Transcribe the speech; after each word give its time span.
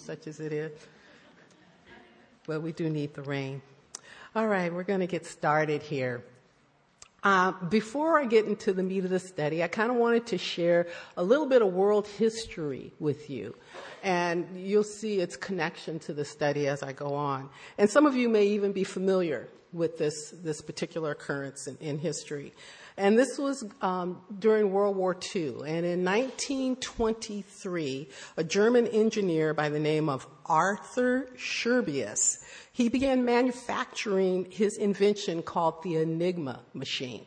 such 0.00 0.26
as 0.26 0.40
it 0.40 0.52
is. 0.52 0.72
But 2.46 2.62
we 2.62 2.72
do 2.72 2.88
need 2.90 3.14
the 3.14 3.22
rain. 3.22 3.62
All 4.34 4.46
right, 4.46 4.72
we're 4.72 4.84
going 4.84 5.00
to 5.00 5.06
get 5.06 5.26
started 5.26 5.82
here. 5.82 6.24
Uh, 7.22 7.52
before 7.68 8.18
I 8.18 8.24
get 8.24 8.46
into 8.46 8.72
the 8.72 8.82
meat 8.82 9.04
of 9.04 9.10
the 9.10 9.18
study, 9.18 9.62
I 9.62 9.68
kind 9.68 9.90
of 9.90 9.96
wanted 9.96 10.26
to 10.28 10.38
share 10.38 10.86
a 11.16 11.22
little 11.22 11.46
bit 11.46 11.60
of 11.60 11.72
world 11.72 12.06
history 12.06 12.92
with 12.98 13.28
you. 13.28 13.54
And 14.02 14.46
you'll 14.56 14.84
see 14.84 15.20
its 15.20 15.36
connection 15.36 15.98
to 16.00 16.14
the 16.14 16.24
study 16.24 16.66
as 16.66 16.82
I 16.82 16.92
go 16.92 17.14
on. 17.14 17.50
And 17.76 17.90
some 17.90 18.06
of 18.06 18.16
you 18.16 18.28
may 18.28 18.46
even 18.46 18.72
be 18.72 18.84
familiar 18.84 19.48
with 19.72 19.98
this, 19.98 20.30
this 20.42 20.62
particular 20.62 21.10
occurrence 21.10 21.66
in, 21.66 21.76
in 21.78 21.98
history. 21.98 22.54
And 23.00 23.18
this 23.18 23.38
was 23.38 23.64
um, 23.80 24.20
during 24.38 24.72
World 24.72 24.94
War 24.94 25.16
II. 25.34 25.62
And 25.66 25.86
in 25.86 26.04
1923, 26.04 28.08
a 28.36 28.44
German 28.44 28.86
engineer 28.88 29.54
by 29.54 29.70
the 29.70 29.80
name 29.80 30.10
of 30.10 30.26
Arthur 30.44 31.30
Scherbius 31.34 32.44
he 32.72 32.88
began 32.88 33.24
manufacturing 33.24 34.46
his 34.50 34.78
invention 34.78 35.42
called 35.42 35.82
the 35.82 35.96
Enigma 35.96 36.60
machine. 36.72 37.26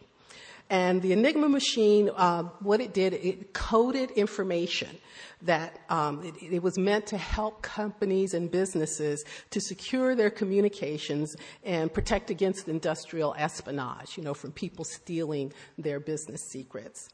And 0.69 1.01
the 1.01 1.11
Enigma 1.11 1.49
machine, 1.49 2.09
uh, 2.15 2.43
what 2.59 2.81
it 2.81 2.93
did, 2.93 3.13
it 3.13 3.53
coded 3.53 4.11
information 4.11 4.97
that 5.43 5.79
um, 5.89 6.23
it, 6.23 6.35
it, 6.41 6.63
was 6.63 6.77
meant 6.77 7.05
to 7.07 7.17
help 7.17 7.61
companies 7.61 8.33
and 8.33 8.49
businesses 8.49 9.23
to 9.51 9.59
secure 9.59 10.15
their 10.15 10.29
communications 10.29 11.35
and 11.63 11.93
protect 11.93 12.29
against 12.29 12.69
industrial 12.69 13.35
espionage, 13.37 14.17
you 14.17 14.23
know, 14.23 14.33
from 14.33 14.51
people 14.51 14.85
stealing 14.85 15.51
their 15.77 15.99
business 15.99 16.41
secrets. 16.49 17.09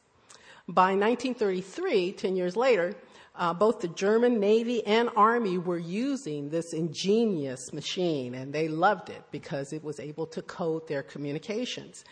By 0.67 0.93
1933, 0.93 2.11
10 2.11 2.35
years 2.35 2.55
later, 2.55 2.93
uh, 3.35 3.53
both 3.53 3.79
the 3.79 3.87
German 3.87 4.39
Navy 4.39 4.85
and 4.85 5.09
Army 5.15 5.57
were 5.57 5.79
using 5.79 6.49
this 6.49 6.73
ingenious 6.73 7.73
machine, 7.73 8.35
and 8.35 8.53
they 8.53 8.67
loved 8.67 9.09
it 9.09 9.23
because 9.31 9.73
it 9.73 9.83
was 9.83 9.99
able 9.99 10.27
to 10.27 10.41
code 10.41 10.87
their 10.87 11.01
communications. 11.01 12.03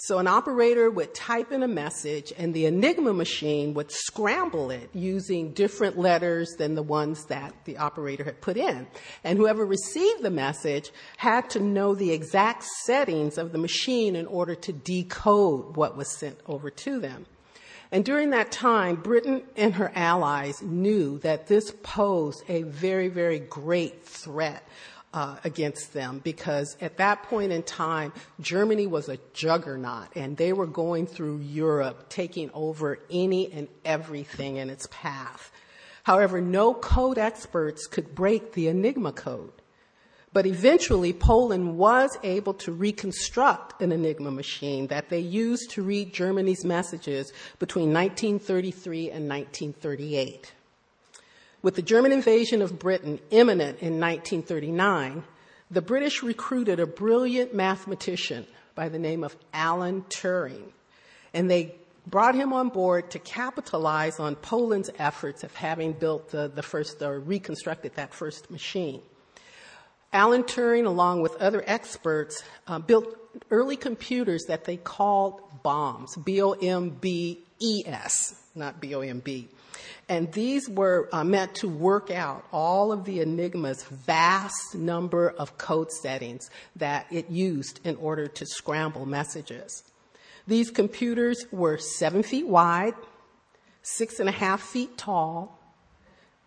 So 0.00 0.18
an 0.18 0.28
operator 0.28 0.88
would 0.88 1.12
type 1.12 1.50
in 1.50 1.64
a 1.64 1.68
message, 1.68 2.32
and 2.38 2.54
the 2.54 2.66
Enigma 2.66 3.12
machine 3.12 3.74
would 3.74 3.90
scramble 3.90 4.70
it 4.70 4.90
using 4.94 5.52
different 5.52 5.98
letters 5.98 6.54
than 6.56 6.76
the 6.76 6.84
ones 6.84 7.24
that 7.24 7.52
the 7.64 7.78
operator 7.78 8.22
had 8.22 8.40
put 8.40 8.56
in. 8.56 8.86
And 9.24 9.38
whoever 9.38 9.66
received 9.66 10.22
the 10.22 10.30
message 10.30 10.92
had 11.16 11.50
to 11.50 11.60
know 11.60 11.96
the 11.96 12.12
exact 12.12 12.62
settings 12.84 13.38
of 13.38 13.50
the 13.50 13.58
machine 13.58 14.14
in 14.14 14.26
order 14.26 14.54
to 14.54 14.72
decode 14.72 15.76
what 15.76 15.96
was 15.96 16.16
sent 16.16 16.38
over 16.46 16.70
to 16.70 17.00
them. 17.00 17.26
And 17.90 18.04
during 18.04 18.30
that 18.30 18.52
time, 18.52 18.96
Britain 18.96 19.42
and 19.56 19.74
her 19.74 19.90
allies 19.96 20.62
knew 20.62 21.18
that 21.20 21.48
this 21.48 21.72
posed 21.82 22.44
a 22.48 22.62
very, 22.62 23.08
very 23.08 23.40
great 23.40 24.04
threat 24.04 24.62
uh, 25.14 25.36
against 25.44 25.92
them 25.92 26.20
because 26.22 26.76
at 26.80 26.98
that 26.98 27.22
point 27.24 27.52
in 27.52 27.62
time, 27.62 28.12
Germany 28.40 28.86
was 28.86 29.08
a 29.08 29.18
juggernaut 29.32 30.08
and 30.14 30.36
they 30.36 30.52
were 30.52 30.66
going 30.66 31.06
through 31.06 31.38
Europe, 31.38 32.08
taking 32.08 32.50
over 32.52 32.98
any 33.10 33.50
and 33.52 33.68
everything 33.84 34.56
in 34.56 34.70
its 34.70 34.88
path. 34.90 35.50
However, 36.02 36.40
no 36.40 36.74
code 36.74 37.18
experts 37.18 37.86
could 37.86 38.14
break 38.14 38.52
the 38.52 38.68
Enigma 38.68 39.12
code. 39.12 39.52
But 40.32 40.46
eventually, 40.46 41.14
Poland 41.14 41.78
was 41.78 42.18
able 42.22 42.54
to 42.54 42.72
reconstruct 42.72 43.80
an 43.80 43.92
Enigma 43.92 44.30
machine 44.30 44.88
that 44.88 45.08
they 45.08 45.20
used 45.20 45.70
to 45.70 45.82
read 45.82 46.12
Germany's 46.12 46.64
messages 46.64 47.32
between 47.58 47.94
1933 47.94 49.10
and 49.10 49.28
1938. 49.28 50.52
With 51.60 51.74
the 51.74 51.82
German 51.82 52.12
invasion 52.12 52.62
of 52.62 52.78
Britain 52.78 53.18
imminent 53.30 53.80
in 53.80 53.98
1939, 53.98 55.24
the 55.70 55.82
British 55.82 56.22
recruited 56.22 56.78
a 56.78 56.86
brilliant 56.86 57.52
mathematician 57.52 58.46
by 58.76 58.88
the 58.88 58.98
name 58.98 59.24
of 59.24 59.36
Alan 59.52 60.02
Turing, 60.02 60.70
and 61.34 61.50
they 61.50 61.74
brought 62.06 62.36
him 62.36 62.52
on 62.52 62.68
board 62.68 63.10
to 63.10 63.18
capitalize 63.18 64.20
on 64.20 64.36
Poland's 64.36 64.88
efforts 64.98 65.42
of 65.42 65.54
having 65.54 65.92
built 65.92 66.30
the, 66.30 66.48
the 66.48 66.62
first, 66.62 67.02
or 67.02 67.18
reconstructed 67.18 67.94
that 67.96 68.14
first 68.14 68.50
machine. 68.50 69.02
Alan 70.12 70.44
Turing, 70.44 70.86
along 70.86 71.22
with 71.22 71.34
other 71.36 71.62
experts, 71.66 72.42
uh, 72.68 72.78
built 72.78 73.16
early 73.50 73.76
computers 73.76 74.44
that 74.48 74.64
they 74.64 74.76
called 74.76 75.42
bombes, 75.62 76.16
B 76.16 76.40
O 76.40 76.52
M 76.52 76.90
B 76.90 77.40
E 77.58 77.82
S, 77.84 78.40
not 78.54 78.80
B 78.80 78.94
O 78.94 79.00
M 79.00 79.18
B. 79.18 79.48
And 80.08 80.32
these 80.32 80.68
were 80.68 81.08
uh, 81.12 81.22
meant 81.22 81.54
to 81.56 81.68
work 81.68 82.10
out 82.10 82.44
all 82.50 82.92
of 82.92 83.04
the 83.04 83.20
Enigma's 83.20 83.82
vast 83.84 84.74
number 84.74 85.28
of 85.30 85.58
code 85.58 85.92
settings 85.92 86.48
that 86.76 87.06
it 87.10 87.28
used 87.28 87.80
in 87.84 87.96
order 87.96 88.26
to 88.26 88.46
scramble 88.46 89.04
messages. 89.04 89.82
These 90.46 90.70
computers 90.70 91.44
were 91.52 91.76
seven 91.76 92.22
feet 92.22 92.46
wide, 92.46 92.94
six 93.82 94.18
and 94.18 94.30
a 94.30 94.32
half 94.32 94.62
feet 94.62 94.96
tall, 94.96 95.58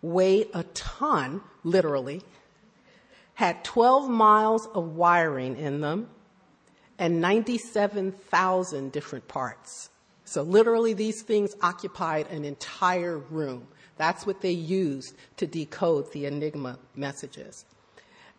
weighed 0.02 0.48
a 0.54 0.64
ton, 0.64 1.40
literally, 1.62 2.22
had 3.34 3.62
12 3.62 4.10
miles 4.10 4.66
of 4.74 4.96
wiring 4.96 5.56
in 5.56 5.80
them 5.80 6.08
and 6.98 7.20
97,000 7.20 8.90
different 8.90 9.28
parts. 9.28 9.90
So 10.32 10.40
literally 10.40 10.94
these 10.94 11.20
things 11.20 11.54
occupied 11.60 12.26
an 12.28 12.46
entire 12.46 13.18
room. 13.18 13.66
That's 13.98 14.24
what 14.24 14.40
they 14.40 14.52
used 14.52 15.14
to 15.36 15.46
decode 15.46 16.10
the 16.10 16.24
Enigma 16.24 16.78
messages. 16.96 17.66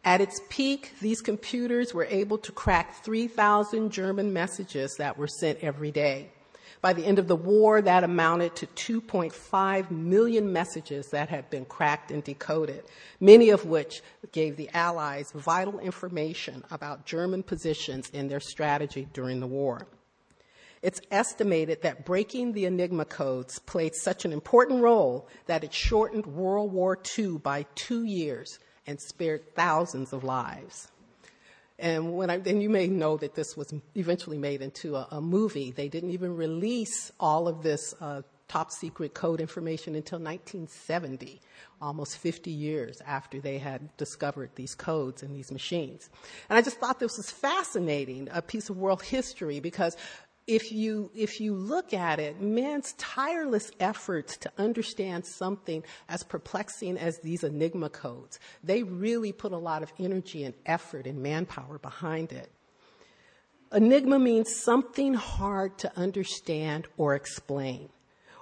At 0.03 0.19
its 0.19 0.41
peak, 0.49 0.93
these 1.01 1.21
computers 1.21 1.93
were 1.93 2.05
able 2.05 2.39
to 2.39 2.51
crack 2.51 3.03
3,000 3.03 3.91
German 3.91 4.33
messages 4.33 4.95
that 4.97 5.19
were 5.19 5.27
sent 5.27 5.59
every 5.59 5.91
day. 5.91 6.31
By 6.81 6.93
the 6.93 7.05
end 7.05 7.19
of 7.19 7.27
the 7.27 7.35
war, 7.35 7.79
that 7.79 8.03
amounted 8.03 8.55
to 8.55 9.01
2.5 9.01 9.91
million 9.91 10.51
messages 10.51 11.09
that 11.11 11.29
had 11.29 11.47
been 11.51 11.63
cracked 11.63 12.09
and 12.09 12.23
decoded, 12.23 12.85
many 13.19 13.51
of 13.51 13.65
which 13.65 14.01
gave 14.31 14.57
the 14.57 14.71
Allies 14.73 15.31
vital 15.35 15.77
information 15.77 16.63
about 16.71 17.05
German 17.05 17.43
positions 17.43 18.09
and 18.15 18.31
their 18.31 18.39
strategy 18.39 19.07
during 19.13 19.39
the 19.39 19.47
war. 19.47 19.85
It's 20.83 20.99
estimated 21.11 21.81
that 21.83 22.05
breaking 22.05 22.51
the 22.51 22.65
Enigma 22.65 23.05
codes 23.05 23.57
played 23.57 23.95
such 23.95 24.25
an 24.25 24.33
important 24.33 24.83
role 24.83 25.29
that 25.45 25.63
it 25.63 25.73
shortened 25.73 26.25
World 26.25 26.73
War 26.73 26.99
II 27.17 27.37
by 27.37 27.65
two 27.73 28.03
years 28.03 28.59
and 28.85 28.99
spared 28.99 29.55
thousands 29.55 30.11
of 30.11 30.25
lives. 30.25 30.89
And 31.79 32.13
when 32.17 32.29
I, 32.29 32.35
and 32.35 32.61
you 32.61 32.69
may 32.69 32.87
know 32.87 33.15
that 33.15 33.33
this 33.33 33.55
was 33.55 33.73
eventually 33.95 34.37
made 34.37 34.61
into 34.61 34.97
a, 34.97 35.07
a 35.11 35.21
movie. 35.21 35.71
They 35.71 35.87
didn't 35.87 36.11
even 36.11 36.35
release 36.35 37.13
all 37.17 37.47
of 37.47 37.63
this 37.63 37.95
uh, 38.01 38.23
top 38.47 38.71
secret 38.71 39.15
code 39.15 39.41
information 39.41 39.95
until 39.95 40.19
1970, 40.19 41.41
almost 41.81 42.17
50 42.17 42.51
years 42.51 43.01
after 43.05 43.39
they 43.39 43.57
had 43.57 43.95
discovered 43.97 44.51
these 44.55 44.75
codes 44.75 45.23
and 45.23 45.35
these 45.35 45.51
machines. 45.51 46.09
And 46.49 46.57
I 46.57 46.61
just 46.61 46.77
thought 46.79 46.99
this 46.99 47.17
was 47.17 47.31
fascinating, 47.31 48.29
a 48.31 48.43
piece 48.43 48.69
of 48.69 48.77
world 48.77 49.01
history, 49.01 49.59
because 49.59 49.97
if 50.45 50.71
you, 50.71 51.09
if 51.15 51.39
you 51.39 51.55
look 51.55 51.93
at 51.93 52.19
it, 52.19 52.41
man's 52.41 52.93
tireless 52.93 53.71
efforts 53.79 54.37
to 54.37 54.51
understand 54.57 55.25
something 55.25 55.83
as 56.09 56.23
perplexing 56.23 56.97
as 56.97 57.17
these 57.19 57.43
enigma 57.43 57.89
codes, 57.89 58.39
they 58.63 58.83
really 58.83 59.31
put 59.31 59.53
a 59.53 59.57
lot 59.57 59.83
of 59.83 59.93
energy 59.99 60.43
and 60.43 60.53
effort 60.65 61.07
and 61.07 61.23
manpower 61.23 61.77
behind 61.77 62.31
it. 62.33 62.51
Enigma 63.71 64.19
means 64.19 64.53
something 64.53 65.13
hard 65.13 65.77
to 65.79 65.97
understand 65.97 66.87
or 66.97 67.15
explain, 67.15 67.89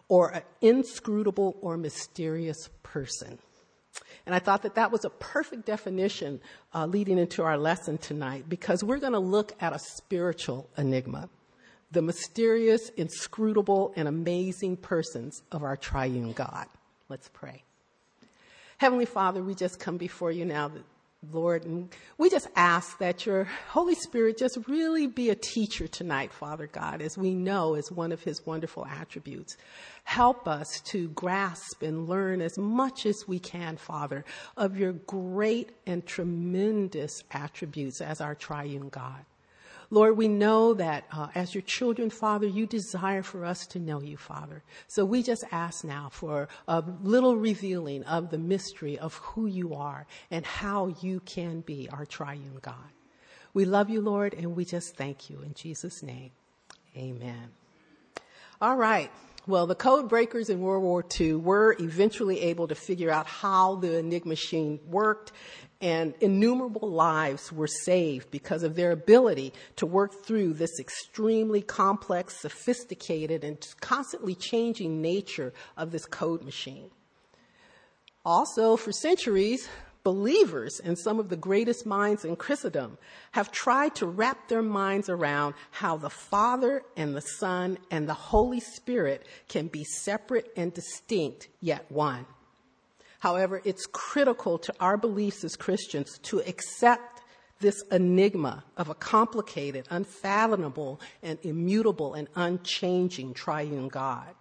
or 0.09 0.29
an 0.31 0.41
inscrutable 0.59 1.55
or 1.61 1.77
mysterious 1.77 2.69
person. 2.83 3.37
And 4.25 4.35
I 4.35 4.39
thought 4.39 4.63
that 4.63 4.75
that 4.75 4.91
was 4.91 5.05
a 5.05 5.09
perfect 5.09 5.65
definition 5.65 6.41
uh, 6.73 6.85
leading 6.85 7.17
into 7.17 7.43
our 7.43 7.57
lesson 7.57 7.97
tonight 7.97 8.45
because 8.49 8.83
we're 8.83 8.99
going 8.99 9.13
to 9.13 9.19
look 9.19 9.53
at 9.61 9.73
a 9.73 9.79
spiritual 9.79 10.69
enigma 10.77 11.29
the 11.91 12.01
mysterious, 12.01 12.89
inscrutable, 12.97 13.93
and 13.95 14.07
amazing 14.07 14.77
persons 14.77 15.41
of 15.51 15.63
our 15.63 15.75
triune 15.75 16.31
God. 16.31 16.67
Let's 17.09 17.29
pray. 17.29 17.63
Heavenly 18.77 19.05
Father, 19.05 19.43
we 19.43 19.53
just 19.53 19.79
come 19.79 19.97
before 19.97 20.31
you 20.31 20.45
now, 20.45 20.71
Lord, 21.31 21.65
and 21.65 21.89
we 22.17 22.31
just 22.31 22.47
ask 22.55 22.97
that 22.97 23.27
your 23.27 23.43
Holy 23.69 23.93
Spirit 23.93 24.39
just 24.39 24.57
really 24.67 25.05
be 25.05 25.29
a 25.29 25.35
teacher 25.35 25.87
tonight, 25.87 26.33
Father 26.33 26.65
God, 26.65 27.01
as 27.01 27.15
we 27.15 27.35
know 27.35 27.75
is 27.75 27.91
one 27.91 28.11
of 28.11 28.23
his 28.23 28.43
wonderful 28.43 28.87
attributes. 28.87 29.55
Help 30.03 30.47
us 30.47 30.81
to 30.85 31.09
grasp 31.09 31.83
and 31.83 32.09
learn 32.09 32.41
as 32.41 32.57
much 32.57 33.05
as 33.05 33.27
we 33.27 33.37
can, 33.37 33.77
Father, 33.77 34.25
of 34.57 34.77
your 34.77 34.93
great 34.93 35.73
and 35.85 36.03
tremendous 36.05 37.21
attributes 37.29 38.01
as 38.01 38.19
our 38.19 38.33
triune 38.33 38.89
God. 38.89 39.23
Lord, 39.93 40.15
we 40.15 40.29
know 40.29 40.73
that 40.75 41.03
uh, 41.11 41.27
as 41.35 41.53
your 41.53 41.63
children, 41.63 42.09
Father, 42.09 42.47
you 42.47 42.65
desire 42.65 43.23
for 43.23 43.43
us 43.43 43.67
to 43.67 43.79
know 43.79 44.01
you, 44.01 44.15
Father. 44.15 44.63
So 44.87 45.03
we 45.03 45.21
just 45.21 45.43
ask 45.51 45.83
now 45.83 46.07
for 46.09 46.47
a 46.65 46.81
little 47.03 47.35
revealing 47.35 48.05
of 48.05 48.29
the 48.31 48.37
mystery 48.37 48.97
of 48.97 49.15
who 49.15 49.47
you 49.47 49.75
are 49.75 50.07
and 50.31 50.45
how 50.45 50.95
you 51.01 51.19
can 51.19 51.59
be 51.59 51.89
our 51.91 52.05
triune 52.05 52.57
God. 52.61 52.75
We 53.53 53.65
love 53.65 53.89
you, 53.89 53.99
Lord, 53.99 54.33
and 54.33 54.55
we 54.55 54.63
just 54.63 54.95
thank 54.95 55.29
you. 55.29 55.41
In 55.41 55.53
Jesus' 55.53 56.01
name, 56.01 56.31
amen. 56.95 57.49
All 58.61 58.77
right. 58.77 59.11
Well, 59.45 59.67
the 59.67 59.75
code 59.75 60.07
breakers 60.07 60.49
in 60.49 60.61
World 60.61 60.83
War 60.83 61.03
II 61.19 61.35
were 61.35 61.75
eventually 61.79 62.39
able 62.41 62.67
to 62.69 62.75
figure 62.75 63.11
out 63.11 63.25
how 63.25 63.75
the 63.75 63.97
Enigma 63.97 64.29
machine 64.29 64.79
worked 64.87 65.33
and 65.81 66.13
innumerable 66.21 66.89
lives 66.89 67.51
were 67.51 67.67
saved 67.67 68.29
because 68.31 68.63
of 68.63 68.75
their 68.75 68.91
ability 68.91 69.53
to 69.77 69.85
work 69.85 70.23
through 70.23 70.53
this 70.53 70.79
extremely 70.79 71.61
complex, 71.61 72.39
sophisticated, 72.39 73.43
and 73.43 73.57
constantly 73.81 74.35
changing 74.35 75.01
nature 75.01 75.53
of 75.75 75.91
this 75.91 76.05
code 76.05 76.43
machine. 76.43 76.91
Also, 78.23 78.77
for 78.77 78.91
centuries, 78.91 79.67
believers 80.03 80.79
and 80.83 80.97
some 80.97 81.19
of 81.19 81.29
the 81.29 81.35
greatest 81.35 81.85
minds 81.85 82.25
in 82.25 82.35
Christendom 82.35 82.97
have 83.31 83.51
tried 83.51 83.95
to 83.95 84.05
wrap 84.05 84.47
their 84.47 84.61
minds 84.61 85.09
around 85.09 85.55
how 85.71 85.97
the 85.97 86.09
Father 86.09 86.83
and 86.95 87.15
the 87.15 87.21
Son 87.21 87.77
and 87.89 88.07
the 88.07 88.13
Holy 88.13 88.59
Spirit 88.59 89.25
can 89.47 89.67
be 89.67 89.83
separate 89.83 90.51
and 90.55 90.73
distinct, 90.73 91.47
yet 91.59 91.85
one. 91.89 92.25
However, 93.21 93.61
it's 93.63 93.85
critical 93.85 94.57
to 94.57 94.73
our 94.79 94.97
beliefs 94.97 95.43
as 95.43 95.55
Christians 95.55 96.17
to 96.23 96.39
accept 96.39 97.21
this 97.59 97.83
enigma 97.91 98.63
of 98.75 98.89
a 98.89 98.95
complicated, 98.95 99.85
unfathomable, 99.91 100.99
and 101.21 101.37
immutable 101.43 102.15
and 102.15 102.27
unchanging 102.35 103.35
triune 103.35 103.89
God. 103.89 104.33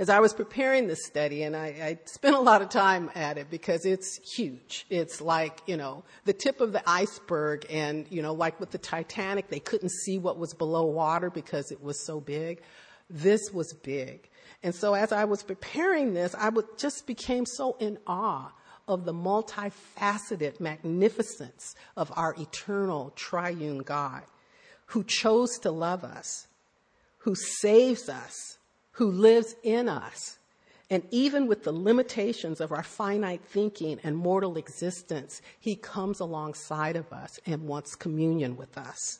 As 0.00 0.08
I 0.08 0.18
was 0.18 0.34
preparing 0.34 0.88
this 0.88 1.06
study, 1.06 1.44
and 1.44 1.54
I, 1.54 1.66
I, 1.66 1.98
spent 2.06 2.34
a 2.34 2.40
lot 2.40 2.62
of 2.62 2.68
time 2.68 3.12
at 3.14 3.38
it 3.38 3.48
because 3.48 3.86
it's 3.86 4.18
huge. 4.34 4.86
It's 4.90 5.20
like, 5.20 5.60
you 5.66 5.76
know, 5.76 6.02
the 6.24 6.32
tip 6.32 6.60
of 6.60 6.72
the 6.72 6.82
iceberg, 6.90 7.64
and, 7.70 8.06
you 8.10 8.22
know, 8.22 8.34
like 8.34 8.58
with 8.58 8.72
the 8.72 8.78
Titanic, 8.78 9.50
they 9.50 9.60
couldn't 9.60 9.92
see 9.92 10.18
what 10.18 10.36
was 10.36 10.52
below 10.52 10.84
water 10.86 11.30
because 11.30 11.70
it 11.70 11.80
was 11.80 12.04
so 12.04 12.20
big. 12.20 12.60
This 13.08 13.52
was 13.52 13.72
big. 13.72 14.28
And 14.64 14.74
so 14.74 14.94
as 14.94 15.12
I 15.12 15.26
was 15.26 15.42
preparing 15.42 16.14
this, 16.14 16.34
I 16.34 16.48
would 16.48 16.78
just 16.78 17.06
became 17.06 17.44
so 17.44 17.76
in 17.78 17.98
awe 18.06 18.50
of 18.88 19.04
the 19.04 19.12
multifaceted 19.12 20.58
magnificence 20.58 21.74
of 21.98 22.10
our 22.16 22.34
eternal 22.38 23.12
triune 23.14 23.78
God 23.78 24.22
who 24.86 25.04
chose 25.04 25.58
to 25.58 25.70
love 25.70 26.02
us, 26.02 26.46
who 27.18 27.34
saves 27.34 28.08
us, 28.08 28.58
who 28.92 29.10
lives 29.10 29.54
in 29.62 29.86
us. 29.86 30.38
And 30.88 31.02
even 31.10 31.46
with 31.46 31.64
the 31.64 31.72
limitations 31.72 32.58
of 32.60 32.72
our 32.72 32.82
finite 32.82 33.44
thinking 33.44 34.00
and 34.02 34.16
mortal 34.16 34.56
existence, 34.56 35.42
he 35.60 35.76
comes 35.76 36.20
alongside 36.20 36.96
of 36.96 37.12
us 37.12 37.38
and 37.44 37.68
wants 37.68 37.94
communion 37.94 38.56
with 38.56 38.78
us. 38.78 39.18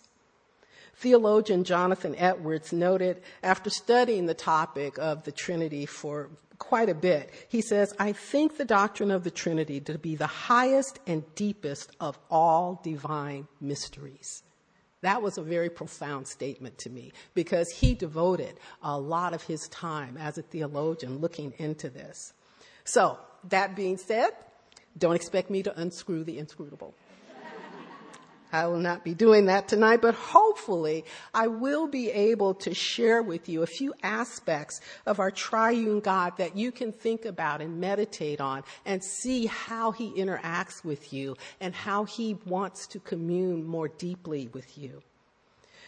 Theologian 0.96 1.64
Jonathan 1.64 2.14
Edwards 2.16 2.72
noted 2.72 3.22
after 3.42 3.70
studying 3.70 4.26
the 4.26 4.34
topic 4.34 4.98
of 4.98 5.24
the 5.24 5.32
Trinity 5.32 5.86
for 5.86 6.30
quite 6.58 6.88
a 6.88 6.94
bit, 6.94 7.30
he 7.48 7.60
says, 7.60 7.92
I 7.98 8.12
think 8.12 8.56
the 8.56 8.64
doctrine 8.64 9.10
of 9.10 9.24
the 9.24 9.30
Trinity 9.30 9.80
to 9.80 9.98
be 9.98 10.16
the 10.16 10.26
highest 10.26 10.98
and 11.06 11.22
deepest 11.34 11.90
of 12.00 12.18
all 12.30 12.80
divine 12.82 13.48
mysteries. 13.60 14.42
That 15.02 15.20
was 15.20 15.36
a 15.36 15.42
very 15.42 15.68
profound 15.68 16.26
statement 16.26 16.78
to 16.78 16.90
me 16.90 17.12
because 17.34 17.68
he 17.68 17.94
devoted 17.94 18.54
a 18.82 18.98
lot 18.98 19.34
of 19.34 19.42
his 19.42 19.68
time 19.68 20.16
as 20.16 20.38
a 20.38 20.42
theologian 20.42 21.18
looking 21.18 21.52
into 21.58 21.90
this. 21.90 22.32
So, 22.84 23.18
that 23.50 23.76
being 23.76 23.98
said, 23.98 24.30
don't 24.96 25.14
expect 25.14 25.50
me 25.50 25.62
to 25.64 25.78
unscrew 25.78 26.24
the 26.24 26.38
inscrutable. 26.38 26.94
I 28.54 28.68
will 28.68 28.78
not 28.78 29.02
be 29.02 29.14
doing 29.14 29.46
that 29.46 29.66
tonight, 29.66 30.00
but 30.00 30.14
hopefully 30.14 31.04
I 31.34 31.48
will 31.48 31.88
be 31.88 32.08
able 32.10 32.54
to 32.54 32.72
share 32.72 33.20
with 33.20 33.48
you 33.48 33.64
a 33.64 33.66
few 33.66 33.92
aspects 34.04 34.80
of 35.06 35.18
our 35.18 35.32
triune 35.32 35.98
God 35.98 36.36
that 36.38 36.56
you 36.56 36.70
can 36.70 36.92
think 36.92 37.24
about 37.24 37.60
and 37.60 37.80
meditate 37.80 38.40
on 38.40 38.62
and 38.86 39.02
see 39.02 39.46
how 39.46 39.90
he 39.90 40.12
interacts 40.12 40.84
with 40.84 41.12
you 41.12 41.36
and 41.60 41.74
how 41.74 42.04
he 42.04 42.36
wants 42.46 42.86
to 42.88 43.00
commune 43.00 43.66
more 43.66 43.88
deeply 43.88 44.48
with 44.52 44.78
you. 44.78 45.02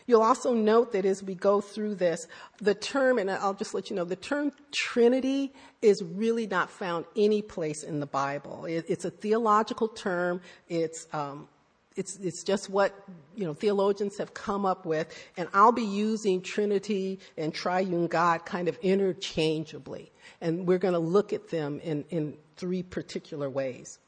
You'll 0.09 0.23
also 0.23 0.53
note 0.53 0.91
that 0.93 1.05
as 1.05 1.23
we 1.23 1.37
go 1.37 1.61
through 1.61 1.97
this, 1.97 2.27
the 2.61 2.75
term, 2.75 3.19
and 3.19 3.31
I'll 3.31 3.55
just 3.55 3.75
let 3.75 3.91
you 3.91 3.97
know, 3.97 4.05
the 4.05 4.17
term 4.17 4.51
Trinity 4.73 5.53
is 5.83 6.03
really 6.03 6.49
not 6.49 6.69
found 6.69 7.05
any 7.17 7.43
place 7.43 7.85
in 7.85 8.01
the 8.01 8.07
Bible. 8.07 8.67
it's 8.67 9.05
a 9.05 9.11
theological 9.11 9.89
term. 9.89 10.41
It's 10.69 11.07
um, 11.13 11.49
it's, 11.97 12.17
it's 12.17 12.43
just 12.45 12.69
what, 12.69 12.95
you 13.35 13.45
know, 13.45 13.55
theologians 13.55 14.19
have 14.19 14.35
come 14.35 14.67
up 14.67 14.85
with. 14.85 15.09
And 15.37 15.49
I'll 15.55 15.73
be 15.73 15.85
using 15.85 16.43
Trinity 16.43 17.19
and 17.37 17.53
triune 17.53 18.07
God 18.07 18.45
kind 18.45 18.69
of 18.69 18.79
interchangeably. 18.83 20.13
And 20.41 20.67
we're 20.67 20.79
going 20.79 20.95
to 20.95 21.01
look 21.01 21.33
at 21.33 21.49
them 21.49 21.81
in, 21.81 22.05
in 22.11 22.37
three 22.57 22.83
particular 22.83 23.49
ways. 23.49 23.99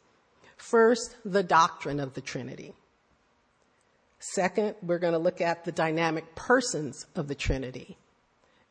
First, 0.56 1.17
the 1.25 1.43
doctrine 1.43 2.00
of 2.00 2.14
the 2.14 2.20
Trinity. 2.20 2.75
Second, 4.20 4.75
we're 4.82 4.99
going 4.99 5.12
to 5.12 5.19
look 5.19 5.41
at 5.41 5.64
the 5.64 5.73
dynamic 5.73 6.34
persons 6.34 7.06
of 7.14 7.29
the 7.29 7.34
Trinity. 7.34 7.96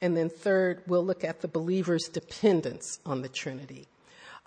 And 0.02 0.16
then 0.16 0.30
third, 0.30 0.84
we'll 0.86 1.06
look 1.06 1.24
at 1.24 1.42
the 1.42 1.48
believer's 1.48 2.08
dependence 2.10 3.00
on 3.06 3.22
the 3.22 3.30
Trinity. 3.30 3.88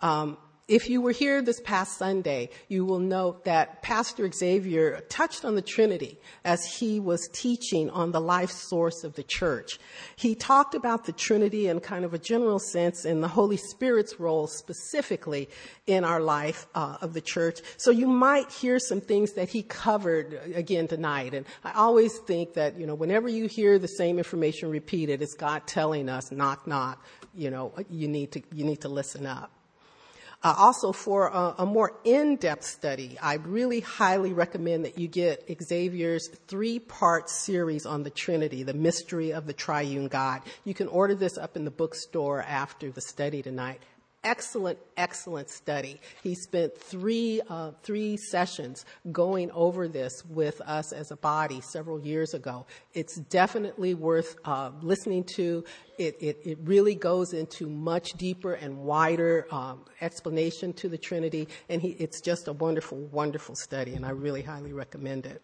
Um, 0.01 0.37
if 0.71 0.89
you 0.89 1.01
were 1.01 1.11
here 1.11 1.43
this 1.43 1.61
past 1.61 1.99
Sunday, 1.99 2.49
you 2.69 2.85
will 2.85 3.01
note 3.01 3.45
that 3.45 3.83
Pastor 3.83 4.31
Xavier 4.31 5.01
touched 5.09 5.45
on 5.45 5.57
the 5.57 5.63
Trinity 5.63 6.21
as 6.45 6.65
he 6.65 7.01
was 7.01 7.29
teaching 7.33 7.91
on 7.91 8.13
the 8.13 8.21
life 8.21 8.53
source 8.53 9.03
of 9.03 9.17
the 9.17 9.25
church. 9.25 9.81
He 10.15 10.37
talked 10.37 10.77
about 10.77 11.07
the 11.07 11.13
Trinity 11.13 11.67
in 11.67 11.81
kind 11.81 12.05
of 12.05 12.15
a 12.15 12.19
general 12.19 12.61
sense 12.61 13.05
and 13.05 13.21
the 13.21 13.27
Holy 13.27 13.57
Spirit's 13.57 14.21
role 14.21 14.47
specifically 14.47 15.49
in 15.89 16.05
our 16.05 16.21
life 16.21 16.69
uh, 16.77 16.99
of 17.01 17.15
the 17.15 17.21
church. 17.21 17.63
So 17.77 17.91
you 17.91 18.07
might 18.07 18.53
hear 18.53 18.79
some 18.79 19.01
things 19.01 19.33
that 19.33 19.49
he 19.49 19.65
covered 19.65 20.35
uh, 20.35 20.57
again 20.57 20.87
tonight. 20.87 21.35
And 21.35 21.47
I 21.65 21.73
always 21.73 22.17
think 22.19 22.55
that, 22.55 22.79
you 22.79 22.87
know, 22.87 22.95
whenever 22.95 23.29
you 23.29 23.49
hear 23.49 23.81
the 23.81 23.89
same 23.89 24.19
information 24.19 24.71
repeated, 24.71 25.21
it's 25.21 25.35
God 25.35 25.67
telling 25.67 26.09
us, 26.09 26.31
knock, 26.31 26.69
knock, 26.69 27.05
you 27.35 27.51
know, 27.51 27.75
you 27.91 28.07
need 28.07 28.31
to, 28.33 28.43
you 28.55 28.65
need 28.65 28.83
to 28.83 28.89
listen 28.89 29.27
up. 29.27 29.51
Uh, 30.43 30.55
also, 30.57 30.91
for 30.91 31.27
a, 31.27 31.55
a 31.59 31.67
more 31.67 31.93
in-depth 32.03 32.65
study, 32.65 33.19
I 33.21 33.35
really 33.35 33.81
highly 33.81 34.33
recommend 34.33 34.87
that 34.87 34.99
you 34.99 35.07
get 35.07 35.45
Xavier's 35.63 36.29
three-part 36.49 37.29
series 37.29 37.85
on 37.85 38.05
the 38.05 38.11
Trinity, 38.11 38.63
the 38.63 38.73
mystery 38.73 39.35
of 39.35 39.47
the 39.47 39.53
triune 39.53 40.09
God. 40.09 40.41
You 40.65 40.73
can 40.73 40.89
order 40.89 41.15
this 41.15 41.37
up 41.37 41.57
in 41.57 41.67
the 41.67 41.71
bookstore 41.71 42.43
after 42.43 42.91
the 42.91 43.03
study 43.03 43.43
tonight 43.43 43.83
excellent, 44.25 44.79
excellent 44.97 45.51
study. 45.51 46.01
He 46.23 46.35
spent 46.35 46.77
three, 46.77 47.41
uh, 47.49 47.73
three 47.83 48.17
sessions 48.17 48.85
going 49.13 49.51
over 49.53 49.89
this 49.89 50.25
with 50.29 50.61
us 50.63 50.93
as 50.93 51.11
a 51.11 51.17
body 51.17 51.61
several 51.61 52.01
years 52.01 52.35
ago. 52.35 52.67
It's 52.95 53.17
definitely 53.17 53.95
worth 53.95 54.37
uh, 54.45 54.73
listening 54.83 55.25
to. 55.37 55.65
It, 55.99 56.17
it, 56.21 56.41
it, 56.45 56.59
really 56.65 56.95
goes 56.95 57.35
into 57.35 57.69
much 57.69 58.13
deeper 58.13 58.55
and 58.55 58.79
wider 58.79 59.47
um, 59.51 59.85
explanation 60.01 60.73
to 60.75 60.89
the 60.89 60.97
Trinity, 60.97 61.47
and 61.69 61.83
he, 61.83 61.89
it's 61.91 62.23
just 62.23 62.49
a 62.49 62.55
wonderful, 62.55 62.97
wonderful 62.97 63.55
study, 63.55 63.95
and 63.95 64.07
I 64.07 64.11
really 64.11 64.41
highly 64.41 64.73
recommend 64.73 65.27
it. 65.27 65.43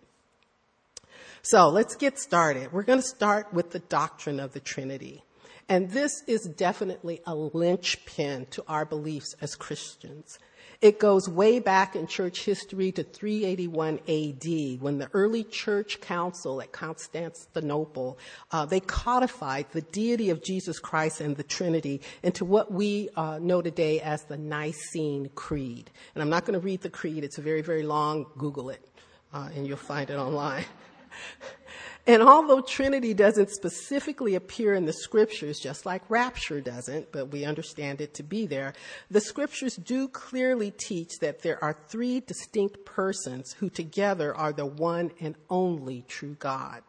So 1.43 1.69
let's 1.69 1.95
get 1.95 2.19
started. 2.19 2.73
We're 2.73 2.85
going 2.85 3.01
to 3.01 3.07
start 3.07 3.53
with 3.53 3.71
the 3.71 3.81
doctrine 3.81 4.41
of 4.41 4.55
the 4.55 4.61
Trinity. 4.61 5.26
And 5.69 5.91
this 5.91 6.23
is 6.27 6.43
definitely 6.43 7.21
a 7.27 7.35
linchpin 7.35 8.47
to 8.51 8.65
our 8.69 8.85
beliefs 8.85 9.35
as 9.41 9.57
Christians. 9.57 10.39
It 10.81 11.01
goes 11.01 11.29
way 11.29 11.59
back 11.59 11.97
in 11.97 12.07
church 12.07 12.45
history 12.45 12.93
to 12.93 13.03
381 13.03 13.99
AD 14.07 14.81
when 14.83 14.99
the 14.99 15.09
early 15.15 15.43
church 15.43 16.01
council 16.01 16.61
at 16.61 16.71
Constantinople, 16.71 18.19
uh, 18.53 18.67
they 18.67 18.81
codified 18.81 19.67
the 19.73 19.81
deity 19.81 20.29
of 20.31 20.45
Jesus 20.45 20.79
Christ 20.79 21.21
and 21.21 21.37
the 21.37 21.43
Trinity 21.43 22.03
into 22.23 22.45
what 22.45 22.71
we 22.71 23.09
uh, 23.17 23.39
know 23.41 23.63
today 23.63 24.01
as 24.01 24.25
the 24.25 24.37
Nicene 24.37 25.31
Creed. 25.35 25.91
And 26.15 26.23
I'm 26.23 26.31
not 26.31 26.45
going 26.45 26.61
to 26.61 26.65
read 26.65 26.83
the 26.83 26.91
creed. 26.91 27.25
It's 27.25 27.39
a 27.39 27.43
very, 27.43 27.63
very 27.63 27.83
long. 27.83 28.27
Google 28.37 28.69
it, 28.69 28.87
uh, 29.33 29.49
and 29.55 29.67
you'll 29.67 29.79
find 29.79 30.11
it 30.11 30.17
online. 30.17 30.67
And 32.09 32.23
although 32.23 32.61
Trinity 32.61 33.15
doesn't 33.15 33.51
specifically 33.51 34.37
appear 34.37 34.75
in 34.75 34.85
the 34.85 34.93
scriptures, 34.93 35.59
just 35.59 35.85
like 35.85 36.09
rapture 36.09 36.61
doesn't, 36.61 37.11
but 37.11 37.33
we 37.33 37.45
understand 37.45 38.01
it 38.01 38.15
to 38.15 38.23
be 38.23 38.47
there, 38.47 38.75
the 39.11 39.21
scriptures 39.21 39.75
do 39.75 40.07
clearly 40.07 40.71
teach 40.71 41.19
that 41.21 41.43
there 41.43 41.63
are 41.65 41.77
three 41.89 42.21
distinct 42.21 42.85
persons 42.85 43.55
who 43.55 43.69
together 43.69 44.33
are 44.37 44.53
the 44.53 44.67
one 44.67 45.11
and 45.21 45.35
only 45.51 46.05
true 46.07 46.37
God. 46.39 46.83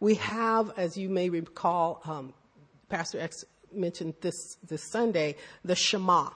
We 0.00 0.16
have, 0.16 0.72
as 0.76 0.96
you 0.96 1.08
may 1.08 1.30
recall, 1.30 2.02
um, 2.04 2.34
Pastor 2.88 3.20
X 3.20 3.44
mentioned 3.72 4.14
this, 4.20 4.56
this 4.66 4.90
Sunday, 4.90 5.36
the 5.64 5.76
Shema 5.76 6.30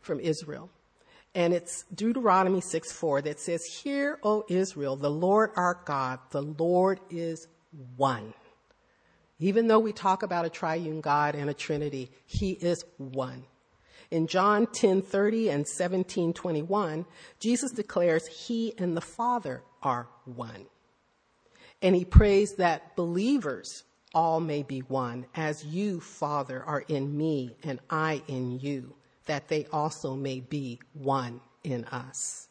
from 0.00 0.18
Israel. 0.18 0.70
And 1.36 1.52
it's 1.52 1.84
Deuteronomy 1.94 2.62
6 2.62 2.92
4 2.92 3.20
that 3.22 3.38
says, 3.38 3.62
Hear, 3.66 4.18
O 4.22 4.46
Israel, 4.48 4.96
the 4.96 5.10
Lord 5.10 5.50
our 5.54 5.78
God, 5.84 6.18
the 6.30 6.40
Lord 6.40 6.98
is 7.10 7.46
one. 7.96 8.32
Even 9.38 9.66
though 9.66 9.78
we 9.78 9.92
talk 9.92 10.22
about 10.22 10.46
a 10.46 10.48
triune 10.48 11.02
God 11.02 11.34
and 11.34 11.50
a 11.50 11.54
Trinity, 11.54 12.10
He 12.24 12.52
is 12.52 12.82
one. 12.96 13.44
In 14.10 14.28
John 14.28 14.66
10:30 14.66 15.50
and 15.50 15.66
17:21, 15.66 17.04
Jesus 17.38 17.70
declares 17.72 18.26
he 18.28 18.72
and 18.78 18.96
the 18.96 19.02
Father 19.02 19.62
are 19.82 20.08
one. 20.24 20.64
And 21.82 21.94
he 21.94 22.06
prays 22.06 22.54
that 22.54 22.96
believers 22.96 23.84
all 24.14 24.40
may 24.40 24.62
be 24.62 24.78
one, 24.78 25.26
as 25.34 25.66
you, 25.66 26.00
Father, 26.00 26.64
are 26.64 26.80
in 26.88 27.14
me 27.14 27.56
and 27.62 27.78
I 27.90 28.22
in 28.26 28.58
you 28.58 28.94
that 29.26 29.48
they 29.48 29.66
also 29.72 30.14
may 30.14 30.40
be 30.40 30.80
one 30.94 31.40
in 31.62 31.84
us. 31.86 32.48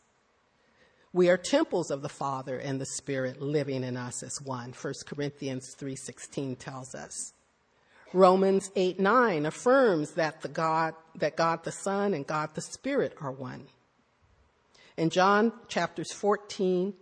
We 1.13 1.29
are 1.29 1.37
temples 1.37 1.91
of 1.91 2.01
the 2.01 2.09
Father 2.09 2.57
and 2.57 2.79
the 2.79 2.85
Spirit 2.85 3.41
living 3.41 3.83
in 3.83 3.95
us 3.95 4.21
as 4.21 4.41
one. 4.41 4.73
1 4.73 4.93
Corinthians 5.05 5.73
3:16 5.73 6.57
tells 6.57 6.93
us. 6.93 7.33
Romans 8.13 8.69
8 8.75 8.99
9 8.99 9.45
affirms 9.45 10.11
that 10.11 10.41
the 10.41 10.49
God 10.49 10.93
that 11.15 11.37
God 11.37 11.63
the 11.63 11.71
Son 11.71 12.13
and 12.13 12.27
God 12.27 12.53
the 12.53 12.61
Spirit 12.61 13.15
are 13.21 13.31
one. 13.31 13.67
In 14.97 15.09
John 15.09 15.53
chapters 15.67 16.11
14, 16.13 16.93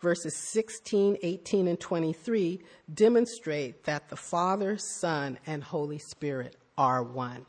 verses 0.00 0.36
16, 0.36 1.18
18, 1.22 1.68
and 1.68 1.80
23 1.80 2.60
demonstrate 2.92 3.84
that 3.84 4.08
the 4.08 4.16
Father, 4.16 4.76
Son, 4.76 5.38
and 5.46 5.62
Holy 5.62 5.98
Spirit 5.98 6.56
are 6.76 7.02
one. 7.02 7.46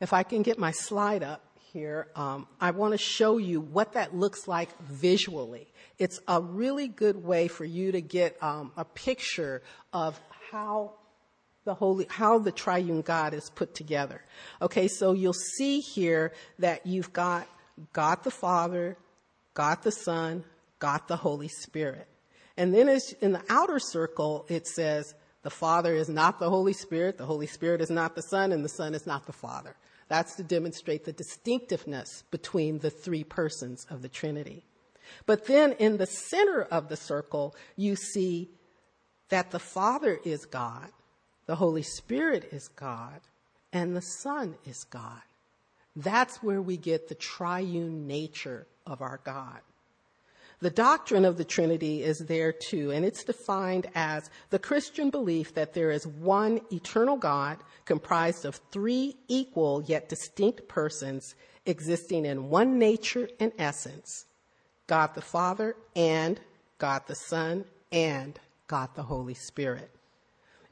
If 0.00 0.12
I 0.12 0.22
can 0.22 0.42
get 0.42 0.58
my 0.58 0.72
slide 0.72 1.22
up 1.22 1.42
here, 1.72 2.08
um, 2.16 2.46
I 2.60 2.70
want 2.70 2.92
to 2.92 2.98
show 2.98 3.38
you 3.38 3.60
what 3.60 3.94
that 3.94 4.14
looks 4.14 4.46
like 4.46 4.68
visually. 4.80 5.68
It's 5.98 6.20
a 6.28 6.40
really 6.40 6.88
good 6.88 7.24
way 7.24 7.48
for 7.48 7.64
you 7.64 7.92
to 7.92 8.00
get 8.00 8.42
um, 8.42 8.72
a 8.76 8.84
picture 8.84 9.62
of 9.92 10.20
how 10.50 10.92
the 11.64 11.74
holy, 11.74 12.06
how 12.08 12.38
the 12.38 12.52
triune 12.52 13.02
God 13.02 13.34
is 13.34 13.50
put 13.50 13.74
together. 13.74 14.22
Okay, 14.62 14.88
so 14.88 15.12
you'll 15.12 15.32
see 15.32 15.80
here 15.80 16.32
that 16.58 16.86
you've 16.86 17.12
got 17.12 17.46
God 17.92 18.22
the 18.22 18.30
Father, 18.30 18.96
God 19.54 19.82
the 19.82 19.90
Son, 19.90 20.44
God 20.78 21.02
the 21.08 21.16
Holy 21.16 21.48
Spirit. 21.48 22.06
And 22.56 22.72
then 22.72 22.88
in 23.20 23.32
the 23.32 23.42
outer 23.50 23.78
circle, 23.78 24.46
it 24.48 24.66
says 24.66 25.14
the 25.42 25.50
Father 25.50 25.94
is 25.94 26.08
not 26.08 26.38
the 26.38 26.48
Holy 26.48 26.72
Spirit, 26.72 27.18
the 27.18 27.26
Holy 27.26 27.46
Spirit 27.46 27.80
is 27.80 27.90
not 27.90 28.14
the 28.14 28.22
Son, 28.22 28.52
and 28.52 28.64
the 28.64 28.68
Son 28.68 28.94
is 28.94 29.06
not 29.06 29.26
the 29.26 29.32
Father. 29.32 29.76
That's 30.08 30.36
to 30.36 30.42
demonstrate 30.42 31.04
the 31.04 31.12
distinctiveness 31.12 32.24
between 32.30 32.78
the 32.78 32.90
three 32.90 33.24
persons 33.24 33.86
of 33.90 34.02
the 34.02 34.08
Trinity. 34.08 34.64
But 35.24 35.46
then 35.46 35.72
in 35.72 35.96
the 35.96 36.06
center 36.06 36.62
of 36.62 36.88
the 36.88 36.96
circle, 36.96 37.54
you 37.76 37.96
see 37.96 38.50
that 39.28 39.50
the 39.50 39.58
Father 39.58 40.18
is 40.24 40.44
God, 40.44 40.88
the 41.46 41.56
Holy 41.56 41.82
Spirit 41.82 42.48
is 42.52 42.68
God, 42.68 43.20
and 43.72 43.96
the 43.96 44.02
Son 44.02 44.56
is 44.64 44.84
God. 44.84 45.22
That's 45.96 46.42
where 46.42 46.62
we 46.62 46.76
get 46.76 47.08
the 47.08 47.14
triune 47.14 48.06
nature 48.06 48.66
of 48.86 49.00
our 49.00 49.20
God. 49.24 49.60
The 50.60 50.70
doctrine 50.70 51.26
of 51.26 51.36
the 51.36 51.44
Trinity 51.44 52.02
is 52.02 52.20
there 52.20 52.50
too, 52.50 52.90
and 52.90 53.04
it's 53.04 53.24
defined 53.24 53.88
as 53.94 54.30
the 54.48 54.58
Christian 54.58 55.10
belief 55.10 55.52
that 55.54 55.74
there 55.74 55.90
is 55.90 56.06
one 56.06 56.60
eternal 56.72 57.18
God 57.18 57.58
comprised 57.84 58.46
of 58.46 58.60
three 58.72 59.18
equal 59.28 59.82
yet 59.82 60.08
distinct 60.08 60.66
persons 60.66 61.34
existing 61.66 62.24
in 62.24 62.48
one 62.48 62.78
nature 62.78 63.28
and 63.38 63.52
essence 63.58 64.24
God 64.86 65.14
the 65.14 65.20
Father 65.20 65.76
and 65.94 66.40
God 66.78 67.02
the 67.06 67.14
Son 67.14 67.66
and 67.92 68.38
God 68.66 68.88
the 68.94 69.02
Holy 69.02 69.34
Spirit. 69.34 69.90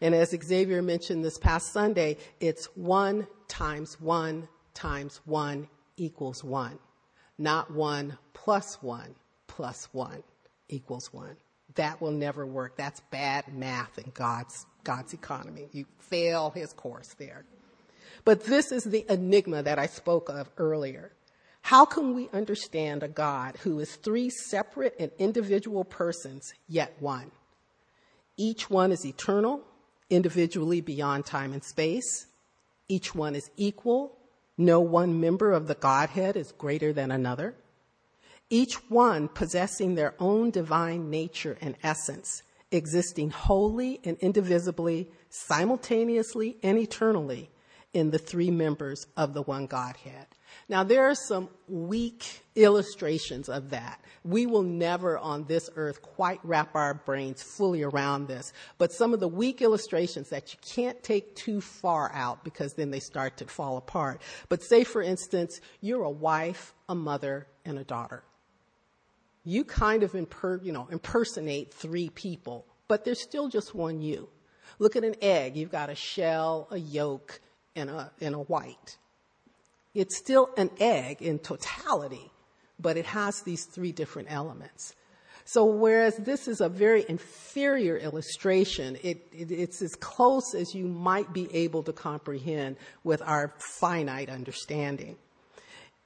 And 0.01 0.15
as 0.15 0.31
Xavier 0.31 0.81
mentioned 0.81 1.23
this 1.23 1.39
past 1.39 1.73
Sunday, 1.73 2.17
it's 2.41 2.67
one 2.75 3.27
times 3.49 4.01
one 4.01 4.49
times 4.73 5.21
one 5.27 5.69
equals 5.99 6.43
one, 6.43 6.79
not 7.37 7.71
one 7.71 8.17
plus 8.33 8.83
one 8.83 9.15
plus 9.57 9.89
one 9.93 10.23
equals 10.69 11.13
one. 11.13 11.37
That 11.77 12.01
will 12.01 12.11
never 12.11 12.45
work. 12.45 12.77
That's 12.77 13.01
bad 13.11 13.55
math 13.55 13.99
in 13.99 14.11
God's, 14.13 14.67
God's 14.83 15.15
economy. 15.15 15.69
You 15.73 15.87
fail 15.99 16.51
his 16.51 16.73
course 16.73 17.15
there. 17.19 17.45
But 18.25 18.45
this 18.45 18.73
is 18.73 18.85
the 18.85 19.05
enigma 19.09 19.63
that 19.63 19.79
I 19.79 19.87
spoke 19.87 20.29
of 20.29 20.51
earlier. 20.57 21.13
How 21.63 21.85
can 21.85 22.15
we 22.15 22.29
understand 22.33 23.03
a 23.03 23.09
God 23.09 23.57
who 23.63 23.79
is 23.79 23.97
three 23.97 24.29
separate 24.29 24.95
and 24.99 25.11
individual 25.19 25.85
persons, 25.85 26.53
yet 26.69 26.95
one? 27.01 27.31
Each 28.37 28.69
one 28.69 28.93
is 28.93 29.07
eternal, 29.07 29.63
individually 30.11 30.81
beyond 30.81 31.27
time 31.27 31.53
and 31.53 31.65
space. 31.65 32.27
Each 32.89 33.15
one 33.15 33.35
is 33.35 33.51
equal. 33.57 34.19
No 34.59 34.81
one 34.81 35.21
member 35.21 35.53
of 35.53 35.67
the 35.67 35.75
Godhead 35.75 36.37
is 36.37 36.53
greater 36.53 36.93
than 36.93 37.11
another 37.11 37.55
each 38.51 38.75
one 38.91 39.29
possessing 39.29 39.95
their 39.95 40.15
own 40.19 40.51
divine 40.51 41.11
nature 41.11 41.57
and 41.61 41.77
essence, 41.83 42.43
existing 42.71 43.31
wholly 43.31 44.01
and 44.05 44.17
indivisibly, 44.19 45.09
simultaneously 45.29 46.57
and 46.63 46.79
eternally 46.79 47.51
in 47.93 48.11
the 48.11 48.19
three 48.19 48.51
members 48.51 49.07
of 49.17 49.35
the 49.35 49.43
one 49.43 49.67
Godhead. 49.67 50.27
Now, 50.69 50.85
there 50.85 51.05
are 51.05 51.15
some 51.15 51.49
weak 51.69 52.43
illustrations 52.55 53.49
of 53.49 53.71
that. 53.71 54.01
We 54.25 54.47
will 54.47 54.63
never 54.63 55.19
on 55.19 55.45
this 55.45 55.69
earth 55.77 56.03
quite 56.03 56.41
wrap 56.43 56.75
our 56.75 56.95
brains 56.95 57.43
fully 57.43 57.83
around 57.83 58.29
this, 58.29 58.53
but 58.79 58.93
some 58.93 59.15
of 59.15 59.21
the 59.21 59.29
weak 59.29 59.63
illustrations 59.63 60.29
that 60.31 60.53
you 60.53 60.59
can't 60.63 61.03
take 61.03 61.35
too 61.35 61.61
far 61.61 62.11
out 62.13 62.45
because 62.45 62.75
then 62.75 62.91
they 62.91 63.01
start 63.01 63.37
to 63.39 63.47
fall 63.47 63.77
apart. 63.77 64.23
But 64.49 64.63
say, 64.63 64.85
for 64.85 65.03
instance, 65.03 65.61
you're 65.81 66.05
a 66.05 66.11
wife, 66.11 66.75
a 66.89 66.95
mother, 66.95 67.47
and 67.65 67.79
a 67.79 67.85
daughter 67.85 68.23
you 69.45 69.65
kind 69.65 70.03
of 70.03 70.13
imper, 70.13 70.65
you 70.65 70.73
know, 70.73 70.89
impersonate 70.91 71.73
three 71.73 72.09
people, 72.09 72.67
but 72.89 73.05
there's 73.05 73.21
still 73.21 73.49
just 73.49 73.75
one 73.75 74.01
you. 74.01 74.29
Look 74.79 74.97
at 74.97 75.05
an 75.05 75.15
egg. 75.21 75.57
You've 75.57 75.71
got 75.71 75.91
a 75.91 75.95
shell, 75.95 76.69
a 76.71 76.79
yolk, 76.79 77.41
and 77.77 77.91
a, 77.91 78.11
and 78.21 78.35
a 78.35 78.39
white. 78.39 78.97
It's 79.95 80.17
still 80.17 80.49
an 80.57 80.71
egg 80.81 81.23
in 81.23 81.39
totality, 81.39 82.33
but 82.81 82.97
it 82.97 83.07
has 83.07 83.43
these 83.43 83.65
three 83.65 83.93
different 83.93 84.29
elements. 84.31 84.95
So 85.45 85.67
whereas 85.67 86.17
this 86.17 86.49
is 86.49 86.61
a 86.61 86.69
very 86.69 87.05
inferior 87.07 87.99
illustration, 87.99 88.97
it, 89.03 89.27
it, 89.31 89.51
it's 89.51 89.83
as 89.83 89.95
close 89.95 90.55
as 90.55 90.75
you 90.75 90.87
might 90.87 91.33
be 91.35 91.55
able 91.55 91.83
to 91.83 91.93
comprehend 91.93 92.77
with 93.05 93.21
our 93.23 93.53
finite 93.59 94.31
understanding. 94.31 95.17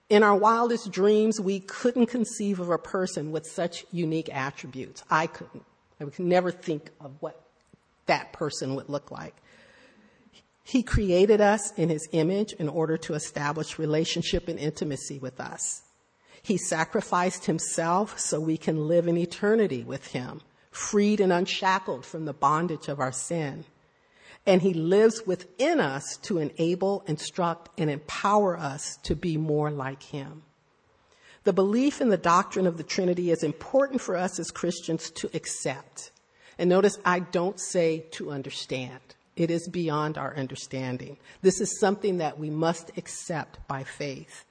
In 0.08 0.22
our 0.22 0.36
wildest 0.36 0.90
dreams, 0.90 1.38
we 1.38 1.60
couldn't 1.60 2.06
conceive 2.06 2.60
of 2.60 2.70
a 2.70 2.78
person 2.78 3.30
with 3.30 3.46
such 3.46 3.84
unique 3.92 4.34
attributes. 4.34 5.02
I 5.10 5.26
couldn't. 5.26 5.64
I 6.00 6.04
could 6.04 6.20
never 6.20 6.50
think 6.50 6.90
of 7.00 7.12
what 7.20 7.42
that 8.06 8.32
person 8.32 8.74
would 8.74 8.88
look 8.88 9.10
like. 9.10 9.34
He 10.64 10.82
created 10.82 11.40
us 11.40 11.72
in 11.76 11.88
his 11.88 12.08
image 12.12 12.52
in 12.54 12.68
order 12.68 12.96
to 12.98 13.14
establish 13.14 13.78
relationship 13.78 14.48
and 14.48 14.58
intimacy 14.58 15.18
with 15.18 15.40
us. 15.40 15.82
He 16.42 16.56
sacrificed 16.56 17.46
himself 17.46 18.18
so 18.18 18.40
we 18.40 18.56
can 18.56 18.88
live 18.88 19.08
in 19.08 19.18
eternity 19.18 19.82
with 19.82 20.08
him, 20.08 20.40
freed 20.70 21.20
and 21.20 21.32
unshackled 21.32 22.06
from 22.06 22.24
the 22.24 22.32
bondage 22.32 22.88
of 22.88 23.00
our 23.00 23.12
sin 23.12 23.64
and 24.48 24.62
he 24.62 24.72
lives 24.72 25.26
within 25.26 25.78
us 25.78 26.16
to 26.22 26.38
enable, 26.38 27.04
instruct, 27.06 27.68
and 27.78 27.90
empower 27.90 28.58
us 28.58 28.96
to 29.02 29.14
be 29.14 29.36
more 29.36 29.70
like 29.70 30.02
him. 30.02 30.42
The 31.44 31.52
belief 31.52 32.00
in 32.00 32.08
the 32.08 32.16
doctrine 32.16 32.66
of 32.66 32.78
the 32.78 32.82
Trinity 32.82 33.30
is 33.30 33.42
important 33.42 34.00
for 34.00 34.16
us 34.16 34.40
as 34.40 34.50
Christians 34.50 35.10
to 35.16 35.28
accept. 35.34 36.12
And 36.58 36.70
notice 36.70 36.98
I 37.04 37.20
don't 37.20 37.60
say 37.60 38.06
to 38.12 38.30
understand. 38.30 39.00
It 39.36 39.50
is 39.50 39.68
beyond 39.68 40.16
our 40.16 40.34
understanding. 40.34 41.18
This 41.42 41.60
is 41.60 41.78
something 41.78 42.16
that 42.16 42.38
we 42.38 42.48
must 42.48 42.90
accept 42.96 43.58
by 43.68 43.84
faith. 43.84 44.46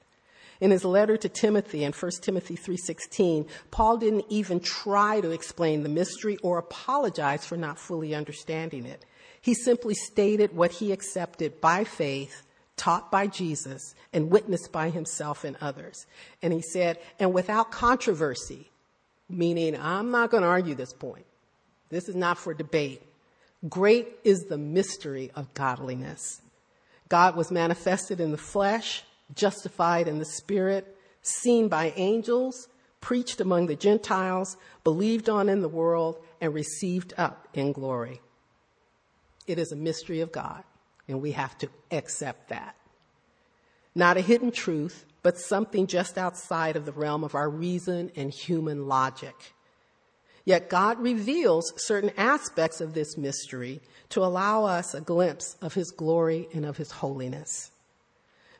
In 0.60 0.70
his 0.70 0.84
letter 0.84 1.16
to 1.16 1.28
Timothy 1.28 1.82
in 1.82 1.92
1 1.92 2.22
Timothy 2.22 2.54
3:16, 2.54 3.46
Paul 3.72 3.96
didn't 3.96 4.26
even 4.28 4.60
try 4.60 5.20
to 5.20 5.32
explain 5.32 5.82
the 5.82 5.88
mystery 5.88 6.36
or 6.36 6.58
apologize 6.58 7.44
for 7.44 7.56
not 7.56 7.80
fully 7.80 8.14
understanding 8.14 8.86
it. 8.86 9.04
He 9.40 9.54
simply 9.54 9.94
stated 9.94 10.54
what 10.54 10.72
he 10.72 10.92
accepted 10.92 11.60
by 11.60 11.84
faith, 11.84 12.42
taught 12.76 13.10
by 13.10 13.26
Jesus, 13.26 13.94
and 14.12 14.30
witnessed 14.30 14.72
by 14.72 14.90
himself 14.90 15.44
and 15.44 15.56
others. 15.60 16.06
And 16.42 16.52
he 16.52 16.62
said, 16.62 16.98
and 17.18 17.32
without 17.32 17.70
controversy, 17.70 18.70
meaning 19.28 19.76
I'm 19.78 20.10
not 20.10 20.30
going 20.30 20.42
to 20.42 20.48
argue 20.48 20.74
this 20.74 20.92
point. 20.92 21.26
This 21.90 22.08
is 22.08 22.14
not 22.14 22.38
for 22.38 22.54
debate. 22.54 23.02
Great 23.68 24.08
is 24.24 24.44
the 24.44 24.58
mystery 24.58 25.30
of 25.34 25.52
godliness. 25.54 26.40
God 27.08 27.34
was 27.36 27.50
manifested 27.50 28.20
in 28.20 28.30
the 28.30 28.36
flesh, 28.36 29.02
justified 29.34 30.06
in 30.06 30.18
the 30.18 30.24
spirit, 30.24 30.96
seen 31.22 31.68
by 31.68 31.92
angels, 31.96 32.68
preached 33.00 33.40
among 33.40 33.66
the 33.66 33.76
Gentiles, 33.76 34.56
believed 34.84 35.28
on 35.28 35.48
in 35.48 35.60
the 35.60 35.68
world, 35.68 36.22
and 36.40 36.54
received 36.54 37.14
up 37.16 37.48
in 37.54 37.72
glory. 37.72 38.20
It 39.48 39.58
is 39.58 39.72
a 39.72 39.76
mystery 39.76 40.20
of 40.20 40.30
God, 40.30 40.62
and 41.08 41.22
we 41.22 41.32
have 41.32 41.56
to 41.58 41.68
accept 41.90 42.50
that. 42.50 42.76
Not 43.94 44.18
a 44.18 44.20
hidden 44.20 44.52
truth, 44.52 45.06
but 45.22 45.38
something 45.38 45.86
just 45.86 46.18
outside 46.18 46.76
of 46.76 46.84
the 46.84 46.92
realm 46.92 47.24
of 47.24 47.34
our 47.34 47.48
reason 47.48 48.12
and 48.14 48.30
human 48.32 48.86
logic. 48.86 49.34
Yet 50.44 50.68
God 50.68 51.00
reveals 51.00 51.72
certain 51.76 52.12
aspects 52.16 52.80
of 52.80 52.94
this 52.94 53.16
mystery 53.16 53.80
to 54.10 54.22
allow 54.22 54.64
us 54.64 54.94
a 54.94 55.00
glimpse 55.00 55.56
of 55.60 55.74
his 55.74 55.90
glory 55.90 56.48
and 56.54 56.64
of 56.64 56.76
his 56.76 56.90
holiness. 56.90 57.70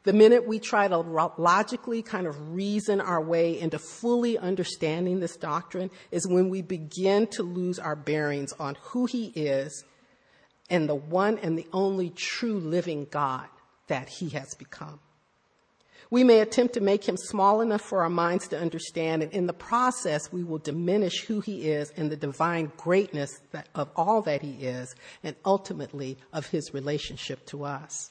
The 0.04 0.12
minute 0.14 0.46
we 0.46 0.58
try 0.58 0.88
to 0.88 0.98
logically 0.98 2.02
kind 2.02 2.26
of 2.26 2.54
reason 2.54 3.00
our 3.00 3.22
way 3.22 3.60
into 3.60 3.78
fully 3.78 4.38
understanding 4.38 5.20
this 5.20 5.36
doctrine 5.36 5.90
is 6.10 6.26
when 6.26 6.48
we 6.48 6.62
begin 6.62 7.26
to 7.28 7.42
lose 7.42 7.78
our 7.78 7.96
bearings 7.96 8.52
on 8.54 8.76
who 8.82 9.04
he 9.04 9.26
is 9.26 9.84
and 10.70 10.88
the 10.88 10.94
one 10.94 11.38
and 11.38 11.58
the 11.58 11.66
only 11.72 12.10
true 12.10 12.58
living 12.58 13.06
God 13.10 13.46
that 13.86 14.08
he 14.08 14.30
has 14.30 14.54
become. 14.54 15.00
We 16.10 16.24
may 16.24 16.40
attempt 16.40 16.74
to 16.74 16.80
make 16.80 17.06
him 17.06 17.18
small 17.18 17.60
enough 17.60 17.82
for 17.82 18.02
our 18.02 18.08
minds 18.08 18.48
to 18.48 18.58
understand, 18.58 19.22
and 19.22 19.30
in 19.32 19.46
the 19.46 19.52
process, 19.52 20.32
we 20.32 20.42
will 20.42 20.58
diminish 20.58 21.24
who 21.24 21.40
he 21.40 21.68
is 21.68 21.92
and 21.96 22.10
the 22.10 22.16
divine 22.16 22.72
greatness 22.78 23.40
of 23.74 23.90
all 23.94 24.22
that 24.22 24.40
he 24.40 24.52
is, 24.52 24.94
and 25.22 25.36
ultimately 25.44 26.16
of 26.32 26.46
his 26.46 26.72
relationship 26.72 27.44
to 27.46 27.64
us. 27.64 28.10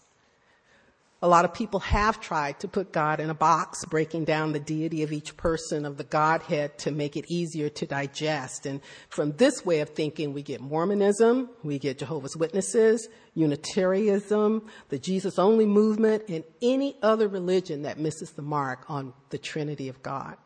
A 1.20 1.28
lot 1.28 1.46
of 1.46 1.54
people 1.54 1.80
have 1.80 2.20
tried 2.20 2.60
to 2.60 2.68
put 2.68 2.92
God 2.92 3.20
in 3.20 3.32
a 3.32 3.34
box, 3.34 3.84
breaking 3.86 4.26
down 4.26 4.52
the 4.52 4.60
deity 4.60 5.02
of 5.02 5.12
each 5.12 5.36
person 5.36 5.84
of 5.84 5.98
the 5.98 6.04
Godhead 6.04 6.78
to 6.80 6.92
make 6.92 7.18
it 7.18 7.26
easier 7.28 7.70
to 7.70 7.88
digest. 7.88 8.68
And 8.68 8.82
from 9.10 9.32
this 9.32 9.66
way 9.66 9.80
of 9.80 9.90
thinking, 9.90 10.32
we 10.32 10.44
get 10.44 10.62
Mormonism, 10.62 11.50
we 11.64 11.80
get 11.80 11.98
Jehovah's 11.98 12.38
Witnesses, 12.38 13.10
Unitarianism, 13.34 14.68
the 14.90 15.00
Jesus 15.00 15.40
only 15.40 15.66
movement, 15.66 16.26
and 16.30 16.44
any 16.62 16.96
other 17.02 17.28
religion 17.28 17.82
that 17.82 17.98
misses 17.98 18.32
the 18.32 18.44
mark 18.44 18.86
on 18.88 19.14
the 19.32 19.40
Trinity 19.40 19.90
of 19.90 20.04
God. 20.04 20.38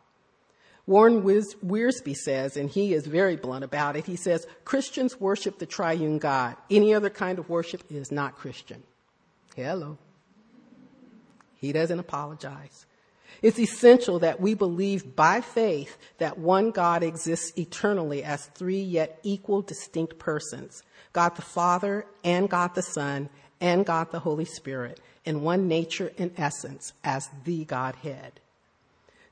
Warren 0.87 1.21
Wiersbe 1.21 2.15
says, 2.15 2.55
and 2.55 2.69
he 2.69 2.93
is 2.93 3.05
very 3.05 3.35
blunt 3.35 3.65
about 3.65 3.97
it, 3.97 4.05
he 4.05 4.15
says, 4.15 4.47
Christians 4.63 5.19
worship 5.19 5.59
the 5.59 5.65
triune 5.65 6.17
God. 6.17 6.55
Any 6.69 6.93
other 6.93 7.09
kind 7.09 7.39
of 7.39 7.49
worship 7.49 7.83
is 7.89 8.09
not 8.09 8.37
Christian. 8.37 8.83
Hello. 9.53 9.97
He 11.61 11.71
doesn't 11.71 11.99
apologize. 11.99 12.87
It's 13.41 13.59
essential 13.59 14.19
that 14.19 14.41
we 14.41 14.55
believe 14.55 15.15
by 15.15 15.41
faith 15.41 15.97
that 16.17 16.37
one 16.37 16.71
God 16.71 17.03
exists 17.03 17.57
eternally 17.57 18.23
as 18.23 18.47
three 18.47 18.81
yet 18.81 19.19
equal 19.23 19.61
distinct 19.61 20.19
persons 20.19 20.83
God 21.13 21.35
the 21.35 21.41
Father, 21.41 22.05
and 22.23 22.49
God 22.49 22.73
the 22.73 22.81
Son, 22.81 23.29
and 23.59 23.85
God 23.85 24.11
the 24.11 24.19
Holy 24.19 24.45
Spirit, 24.45 24.99
in 25.25 25.41
one 25.41 25.67
nature 25.67 26.11
and 26.17 26.31
essence 26.37 26.93
as 27.03 27.29
the 27.43 27.65
Godhead. 27.65 28.39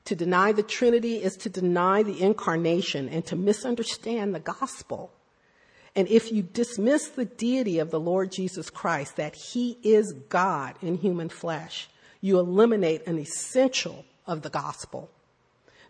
To 0.04 0.14
deny 0.14 0.52
the 0.52 0.62
Trinity 0.62 1.16
is 1.22 1.36
to 1.38 1.48
deny 1.48 2.02
the 2.02 2.20
incarnation 2.20 3.08
and 3.08 3.24
to 3.26 3.36
misunderstand 3.36 4.34
the 4.34 4.40
gospel. 4.40 5.10
And 5.96 6.06
if 6.08 6.30
you 6.30 6.42
dismiss 6.42 7.08
the 7.08 7.24
deity 7.24 7.78
of 7.78 7.90
the 7.90 8.00
Lord 8.00 8.30
Jesus 8.30 8.70
Christ, 8.70 9.16
that 9.16 9.34
he 9.34 9.78
is 9.82 10.12
God 10.28 10.76
in 10.82 10.96
human 10.96 11.28
flesh, 11.28 11.88
you 12.20 12.38
eliminate 12.38 13.06
an 13.06 13.18
essential 13.18 14.04
of 14.26 14.42
the 14.42 14.50
gospel. 14.50 15.10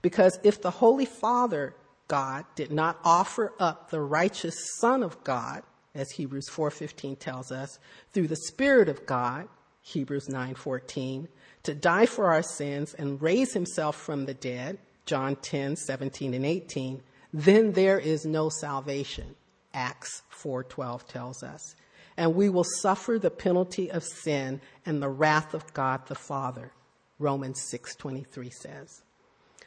Because 0.03 0.39
if 0.43 0.63
the 0.63 0.71
Holy 0.71 1.05
Father, 1.05 1.75
God, 2.09 2.45
did 2.55 2.73
not 2.73 2.99
offer 3.05 3.53
up 3.59 3.91
the 3.91 4.01
righteous 4.01 4.57
Son 4.79 5.03
of 5.03 5.23
God, 5.25 5.63
as 5.95 6.13
Hebrews 6.13 6.49
4:15 6.49 7.17
tells 7.17 7.53
us, 7.53 7.79
through 8.13 8.29
the 8.29 8.37
Spirit 8.37 8.89
of 8.89 9.07
God, 9.07 9.49
Hebrews 9.83 10.29
9:14, 10.29 11.29
to 11.65 11.75
die 11.75 12.07
for 12.07 12.33
our 12.33 12.43
sins 12.43 12.95
and 12.95 13.21
raise 13.21 13.53
himself 13.53 13.97
from 13.97 14.27
the 14.27 14.35
dead, 14.35 14.79
John 15.05 15.37
10:17 15.37 16.35
and 16.35 16.47
18, 16.47 17.03
then 17.33 17.73
there 17.73 17.99
is 17.99 18.25
no 18.25 18.49
salvation, 18.49 19.37
Acts 19.75 20.23
4:12 20.31 21.07
tells 21.07 21.43
us 21.43 21.75
and 22.21 22.35
we 22.35 22.51
will 22.51 22.65
suffer 22.83 23.19
the 23.19 23.31
penalty 23.31 23.91
of 23.91 24.05
sin 24.05 24.61
and 24.85 25.03
the 25.03 25.09
wrath 25.09 25.55
of 25.55 25.73
God 25.73 26.07
the 26.07 26.15
Father. 26.15 26.71
Romans 27.19 27.63
6:23 27.63 28.51
says. 28.51 29.01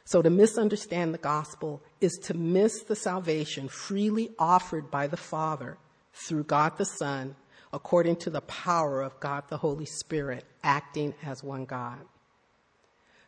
So 0.05 0.21
to 0.21 0.29
misunderstand 0.29 1.15
the 1.15 1.17
gospel 1.17 1.81
is 1.99 2.13
to 2.25 2.35
miss 2.35 2.83
the 2.83 2.95
salvation 2.95 3.69
freely 3.69 4.35
offered 4.37 4.91
by 4.91 5.07
the 5.07 5.17
Father 5.17 5.79
through 6.13 6.43
God 6.43 6.77
the 6.77 6.85
Son 6.85 7.35
according 7.73 8.17
to 8.17 8.29
the 8.29 8.41
power 8.41 9.01
of 9.01 9.19
God 9.19 9.45
the 9.49 9.57
Holy 9.57 9.87
Spirit 9.87 10.45
acting 10.63 11.15
as 11.23 11.43
one 11.43 11.65
God. 11.65 12.01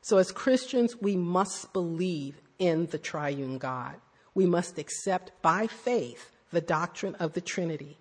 So 0.03 0.19
as 0.19 0.31
Christians, 0.31 1.01
we 1.01 1.15
must 1.15 1.73
believe 1.73 2.39
in 2.59 2.85
the 2.85 2.99
triune 2.99 3.57
God. 3.57 3.95
We 4.35 4.45
must 4.45 4.77
accept 4.77 5.31
by 5.41 5.65
faith 5.65 6.29
the 6.51 6.61
doctrine 6.61 7.15
of 7.15 7.33
the 7.33 7.41
Trinity 7.41 7.97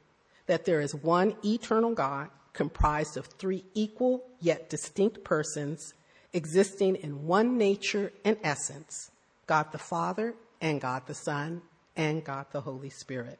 that 0.46 0.64
there 0.64 0.80
is 0.80 0.94
one 0.94 1.36
eternal 1.44 1.94
God 1.94 2.28
comprised 2.52 3.16
of 3.16 3.26
three 3.26 3.64
equal 3.74 4.24
yet 4.40 4.70
distinct 4.70 5.24
persons 5.24 5.94
existing 6.32 6.96
in 6.96 7.26
one 7.26 7.56
nature 7.56 8.12
and 8.24 8.36
essence 8.42 9.10
God 9.46 9.72
the 9.72 9.78
Father, 9.78 10.34
and 10.60 10.80
God 10.80 11.02
the 11.06 11.14
Son, 11.14 11.60
and 11.96 12.24
God 12.24 12.46
the 12.50 12.62
Holy 12.62 12.90
Spirit. 12.90 13.38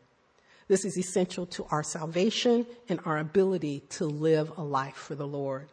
This 0.68 0.84
is 0.84 0.98
essential 0.98 1.46
to 1.46 1.66
our 1.70 1.82
salvation 1.82 2.66
and 2.88 3.00
our 3.04 3.18
ability 3.18 3.80
to 3.90 4.06
live 4.06 4.52
a 4.56 4.62
life 4.62 4.96
for 4.96 5.14
the 5.14 5.26
Lord. 5.26 5.68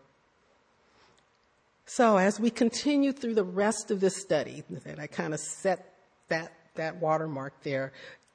So, 1.85 2.17
as 2.17 2.39
we 2.39 2.49
continue 2.49 3.11
through 3.11 3.35
the 3.35 3.43
rest 3.43 3.91
of 3.91 3.99
this 3.99 4.15
study, 4.15 4.63
that 4.69 4.99
I 4.99 5.07
kind 5.07 5.33
of 5.33 5.39
set 5.39 5.93
that, 6.29 6.53
that 6.75 6.97
watermark 6.97 7.53
there, 7.63 7.91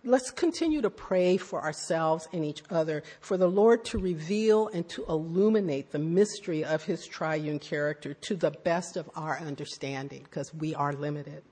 let's 0.07 0.31
continue 0.31 0.81
to 0.81 0.89
pray 0.89 1.37
for 1.37 1.61
ourselves 1.61 2.29
and 2.33 2.45
each 2.45 2.63
other, 2.71 3.03
for 3.21 3.37
the 3.37 3.49
Lord 3.49 3.85
to 3.87 3.99
reveal 3.99 4.69
and 4.69 4.89
to 4.91 5.05
illuminate 5.09 5.91
the 5.91 5.99
mystery 5.99 6.65
of 6.65 6.85
his 6.85 7.05
triune 7.05 7.59
character 7.59 8.15
to 8.15 8.37
the 8.37 8.53
best 8.53 8.97
of 8.97 9.11
our 9.17 9.39
understanding, 9.39 10.23
because 10.23 10.55
we 10.55 10.75
are 10.77 10.93
limited. 10.93 11.43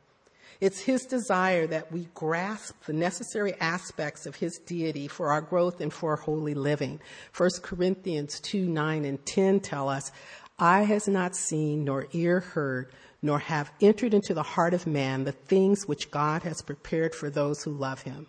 It's 0.60 0.78
his 0.78 1.04
desire 1.04 1.66
that 1.66 1.90
we 1.90 2.08
grasp 2.14 2.84
the 2.84 2.92
necessary 2.92 3.54
aspects 3.60 4.24
of 4.24 4.36
his 4.36 4.58
deity 4.58 5.08
for 5.08 5.32
our 5.32 5.40
growth 5.40 5.80
and 5.80 5.92
for 5.92 6.14
holy 6.14 6.54
living. 6.54 7.00
1 7.36 7.50
Corinthians 7.60 8.38
2 8.38 8.66
9 8.68 9.04
and 9.04 9.26
10 9.26 9.60
tell 9.60 9.88
us, 9.88 10.12
Eye 10.56 10.84
has 10.84 11.08
not 11.08 11.34
seen, 11.34 11.84
nor 11.84 12.06
ear 12.12 12.38
heard, 12.38 12.92
nor 13.20 13.40
have 13.40 13.72
entered 13.80 14.14
into 14.14 14.32
the 14.32 14.44
heart 14.44 14.74
of 14.74 14.86
man 14.86 15.24
the 15.24 15.32
things 15.32 15.88
which 15.88 16.12
God 16.12 16.44
has 16.44 16.62
prepared 16.62 17.16
for 17.16 17.28
those 17.28 17.64
who 17.64 17.72
love 17.72 18.02
him 18.02 18.28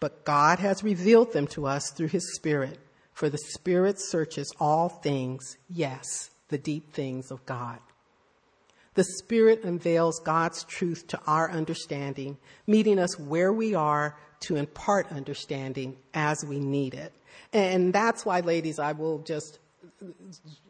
but 0.00 0.24
God 0.24 0.58
has 0.58 0.84
revealed 0.84 1.32
them 1.32 1.46
to 1.48 1.66
us 1.66 1.90
through 1.90 2.08
his 2.08 2.34
Spirit. 2.34 2.78
For 3.12 3.30
the 3.30 3.38
Spirit 3.38 4.00
searches 4.00 4.52
all 4.60 4.88
things, 4.88 5.56
yes, 5.70 6.30
the 6.48 6.58
deep 6.58 6.92
things 6.92 7.30
of 7.30 7.44
God. 7.46 7.78
The 8.94 9.04
Spirit 9.04 9.62
unveils 9.62 10.20
God's 10.20 10.64
truth 10.64 11.06
to 11.08 11.20
our 11.26 11.50
understanding, 11.50 12.38
meeting 12.66 12.98
us 12.98 13.18
where 13.18 13.52
we 13.52 13.74
are 13.74 14.16
to 14.40 14.56
impart 14.56 15.10
understanding 15.12 15.96
as 16.14 16.44
we 16.44 16.58
need 16.58 16.94
it. 16.94 17.12
And 17.52 17.92
that's 17.92 18.24
why, 18.24 18.40
ladies, 18.40 18.78
I 18.78 18.92
will 18.92 19.18
just 19.20 19.58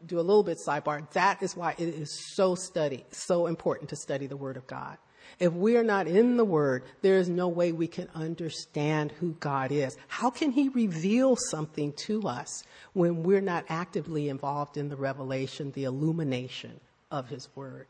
do 0.05 0.19
a 0.19 0.21
little 0.21 0.43
bit 0.43 0.57
sidebar. 0.65 1.09
That 1.11 1.41
is 1.41 1.55
why 1.55 1.75
it 1.77 1.87
is 1.87 2.33
so 2.35 2.55
study, 2.55 3.05
so 3.11 3.47
important 3.47 3.89
to 3.89 3.95
study 3.95 4.27
the 4.27 4.37
Word 4.37 4.57
of 4.57 4.67
God. 4.67 4.97
If 5.39 5.53
we 5.53 5.77
are 5.77 5.83
not 5.83 6.07
in 6.07 6.37
the 6.37 6.45
Word, 6.45 6.83
there 7.01 7.17
is 7.17 7.29
no 7.29 7.47
way 7.47 7.71
we 7.71 7.87
can 7.87 8.09
understand 8.15 9.11
who 9.13 9.33
God 9.39 9.71
is. 9.71 9.97
How 10.07 10.29
can 10.29 10.51
He 10.51 10.69
reveal 10.69 11.35
something 11.49 11.93
to 11.93 12.27
us 12.27 12.63
when 12.93 13.23
we're 13.23 13.41
not 13.41 13.65
actively 13.69 14.29
involved 14.29 14.77
in 14.77 14.89
the 14.89 14.95
revelation, 14.95 15.71
the 15.71 15.83
illumination 15.83 16.79
of 17.11 17.29
His 17.29 17.47
Word? 17.55 17.87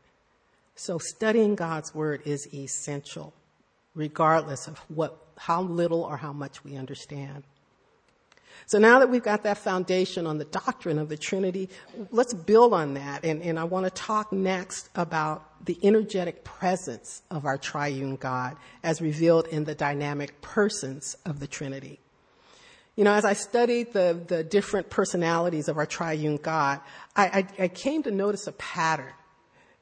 So 0.74 0.98
studying 0.98 1.54
God's 1.54 1.94
Word 1.94 2.22
is 2.24 2.46
essential, 2.52 3.32
regardless 3.94 4.68
of 4.68 4.78
what, 4.88 5.16
how 5.36 5.62
little 5.62 6.02
or 6.02 6.16
how 6.16 6.32
much 6.32 6.62
we 6.64 6.76
understand. 6.76 7.44
So 8.68 8.78
now 8.78 8.98
that 8.98 9.08
we've 9.08 9.22
got 9.22 9.44
that 9.44 9.56
foundation 9.56 10.26
on 10.26 10.36
the 10.36 10.44
doctrine 10.44 10.98
of 10.98 11.08
the 11.08 11.16
Trinity, 11.16 11.70
let's 12.10 12.34
build 12.34 12.74
on 12.74 12.92
that. 12.94 13.24
And, 13.24 13.40
and 13.40 13.58
I 13.58 13.64
want 13.64 13.86
to 13.86 13.90
talk 13.90 14.30
next 14.30 14.90
about 14.94 15.64
the 15.64 15.78
energetic 15.82 16.44
presence 16.44 17.22
of 17.30 17.46
our 17.46 17.56
triune 17.56 18.16
God 18.16 18.58
as 18.82 19.00
revealed 19.00 19.46
in 19.46 19.64
the 19.64 19.74
dynamic 19.74 20.42
persons 20.42 21.16
of 21.24 21.40
the 21.40 21.46
Trinity. 21.46 21.98
You 22.94 23.04
know, 23.04 23.14
as 23.14 23.24
I 23.24 23.32
studied 23.32 23.94
the, 23.94 24.20
the 24.26 24.44
different 24.44 24.90
personalities 24.90 25.68
of 25.68 25.78
our 25.78 25.86
triune 25.86 26.36
God, 26.36 26.80
I, 27.16 27.46
I, 27.58 27.64
I 27.64 27.68
came 27.68 28.02
to 28.02 28.10
notice 28.10 28.46
a 28.48 28.52
pattern 28.52 29.14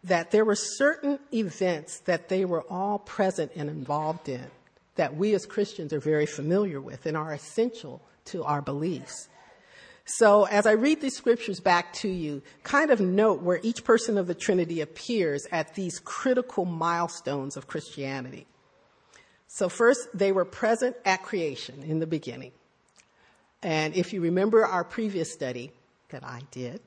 that 0.04 0.30
there 0.30 0.44
were 0.44 0.54
certain 0.54 1.18
events 1.34 1.98
that 2.04 2.28
they 2.28 2.44
were 2.44 2.62
all 2.70 3.00
present 3.00 3.50
and 3.56 3.68
involved 3.68 4.28
in 4.28 4.46
that 4.94 5.16
we 5.16 5.34
as 5.34 5.44
Christians 5.44 5.92
are 5.92 5.98
very 5.98 6.24
familiar 6.24 6.80
with 6.80 7.04
and 7.04 7.16
are 7.16 7.32
essential 7.32 8.00
to 8.26 8.44
our 8.44 8.62
beliefs. 8.62 9.28
So 10.04 10.44
as 10.44 10.66
I 10.66 10.72
read 10.72 11.00
these 11.00 11.16
scriptures 11.16 11.58
back 11.58 11.92
to 11.94 12.08
you, 12.08 12.42
kind 12.62 12.92
of 12.92 13.00
note 13.00 13.42
where 13.42 13.58
each 13.62 13.82
person 13.82 14.16
of 14.16 14.28
the 14.28 14.34
Trinity 14.34 14.80
appears 14.80 15.46
at 15.50 15.74
these 15.74 15.98
critical 15.98 16.64
milestones 16.64 17.56
of 17.56 17.66
Christianity. 17.66 18.46
So 19.48 19.68
first, 19.68 20.08
they 20.14 20.30
were 20.30 20.44
present 20.44 20.96
at 21.04 21.22
creation 21.22 21.82
in 21.82 21.98
the 21.98 22.06
beginning. 22.06 22.52
And 23.62 23.96
if 23.96 24.12
you 24.12 24.20
remember 24.20 24.64
our 24.64 24.84
previous 24.84 25.32
study 25.32 25.72
that 26.10 26.22
I 26.22 26.42
did, 26.52 26.80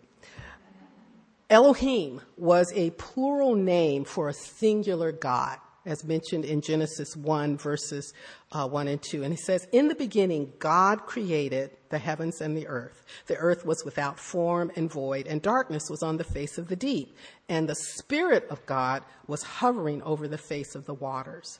Elohim 1.49 2.21
was 2.37 2.71
a 2.73 2.91
plural 2.91 3.55
name 3.55 4.05
for 4.05 4.29
a 4.29 4.33
singular 4.33 5.11
God 5.11 5.57
as 5.85 6.03
mentioned 6.03 6.45
in 6.45 6.61
Genesis 6.61 7.15
1, 7.15 7.57
verses 7.57 8.13
uh, 8.51 8.67
1 8.67 8.87
and 8.87 9.01
2. 9.01 9.23
And 9.23 9.33
he 9.33 9.37
says, 9.37 9.67
In 9.71 9.87
the 9.87 9.95
beginning, 9.95 10.53
God 10.59 11.05
created 11.05 11.71
the 11.89 11.97
heavens 11.97 12.41
and 12.41 12.55
the 12.55 12.67
earth. 12.67 13.05
The 13.27 13.37
earth 13.37 13.65
was 13.65 13.83
without 13.85 14.19
form 14.19 14.71
and 14.75 14.91
void, 14.91 15.27
and 15.27 15.41
darkness 15.41 15.89
was 15.89 16.03
on 16.03 16.17
the 16.17 16.23
face 16.23 16.57
of 16.57 16.67
the 16.67 16.75
deep. 16.75 17.15
And 17.47 17.67
the 17.67 17.75
Spirit 17.75 18.47
of 18.49 18.65
God 18.65 19.03
was 19.27 19.43
hovering 19.43 20.01
over 20.03 20.27
the 20.27 20.37
face 20.37 20.75
of 20.75 20.85
the 20.85 20.93
waters. 20.93 21.59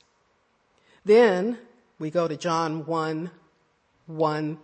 Then 1.04 1.58
we 1.98 2.10
go 2.10 2.28
to 2.28 2.36
John 2.36 2.84
1, 2.86 3.30
1, 4.06 4.58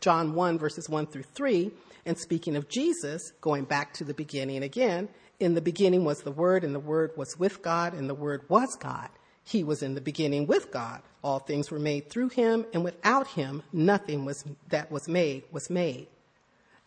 John 0.00 0.34
1, 0.34 0.58
verses 0.58 0.88
1 0.88 1.06
through 1.06 1.22
3. 1.22 1.70
And 2.06 2.18
speaking 2.18 2.56
of 2.56 2.68
Jesus, 2.68 3.32
going 3.40 3.64
back 3.64 3.92
to 3.94 4.04
the 4.04 4.14
beginning 4.14 4.62
again, 4.62 5.08
in 5.40 5.54
the 5.54 5.60
beginning 5.62 6.04
was 6.04 6.20
the 6.20 6.30
Word, 6.30 6.62
and 6.62 6.74
the 6.74 6.78
Word 6.78 7.12
was 7.16 7.38
with 7.38 7.62
God, 7.62 7.94
and 7.94 8.08
the 8.08 8.14
Word 8.14 8.42
was 8.48 8.76
God. 8.76 9.08
He 9.42 9.64
was 9.64 9.82
in 9.82 9.94
the 9.94 10.00
beginning 10.00 10.46
with 10.46 10.70
God. 10.70 11.00
All 11.24 11.38
things 11.38 11.70
were 11.70 11.78
made 11.78 12.08
through 12.08 12.28
him, 12.28 12.66
and 12.72 12.84
without 12.84 13.26
him, 13.28 13.62
nothing 13.72 14.24
was, 14.24 14.44
that 14.68 14.92
was 14.92 15.08
made 15.08 15.44
was 15.50 15.70
made. 15.70 16.06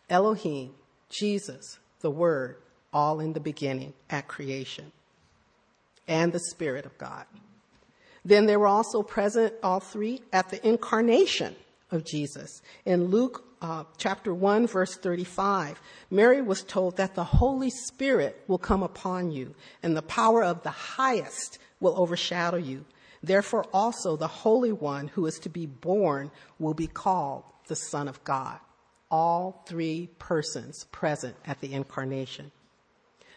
Elohim, 0.08 0.74
Jesus, 1.10 1.78
the 2.00 2.10
Word, 2.10 2.56
all 2.92 3.20
in 3.20 3.32
the 3.32 3.40
beginning 3.40 3.92
at 4.08 4.28
creation, 4.28 4.92
and 6.06 6.32
the 6.32 6.40
Spirit 6.40 6.86
of 6.86 6.96
God. 6.96 7.26
Then 8.24 8.46
they 8.46 8.56
were 8.56 8.68
also 8.68 9.02
present, 9.02 9.52
all 9.62 9.80
three, 9.80 10.22
at 10.32 10.48
the 10.48 10.66
incarnation 10.66 11.56
of 11.94 12.04
Jesus. 12.04 12.60
In 12.84 13.06
Luke 13.06 13.44
uh, 13.62 13.84
chapter 13.96 14.34
1, 14.34 14.66
verse 14.66 14.96
35, 14.96 15.80
Mary 16.10 16.42
was 16.42 16.62
told 16.62 16.96
that 16.96 17.14
the 17.14 17.24
Holy 17.24 17.70
Spirit 17.70 18.42
will 18.46 18.58
come 18.58 18.82
upon 18.82 19.30
you, 19.30 19.54
and 19.82 19.96
the 19.96 20.02
power 20.02 20.44
of 20.44 20.62
the 20.62 20.70
highest 20.70 21.58
will 21.80 21.98
overshadow 21.98 22.58
you. 22.58 22.84
Therefore, 23.22 23.64
also 23.72 24.16
the 24.16 24.28
Holy 24.28 24.72
One 24.72 25.08
who 25.08 25.24
is 25.26 25.38
to 25.40 25.48
be 25.48 25.64
born 25.64 26.30
will 26.58 26.74
be 26.74 26.86
called 26.86 27.44
the 27.68 27.76
Son 27.76 28.06
of 28.06 28.22
God. 28.24 28.58
All 29.10 29.64
three 29.66 30.10
persons 30.18 30.84
present 30.92 31.36
at 31.46 31.60
the 31.60 31.72
incarnation. 31.72 32.52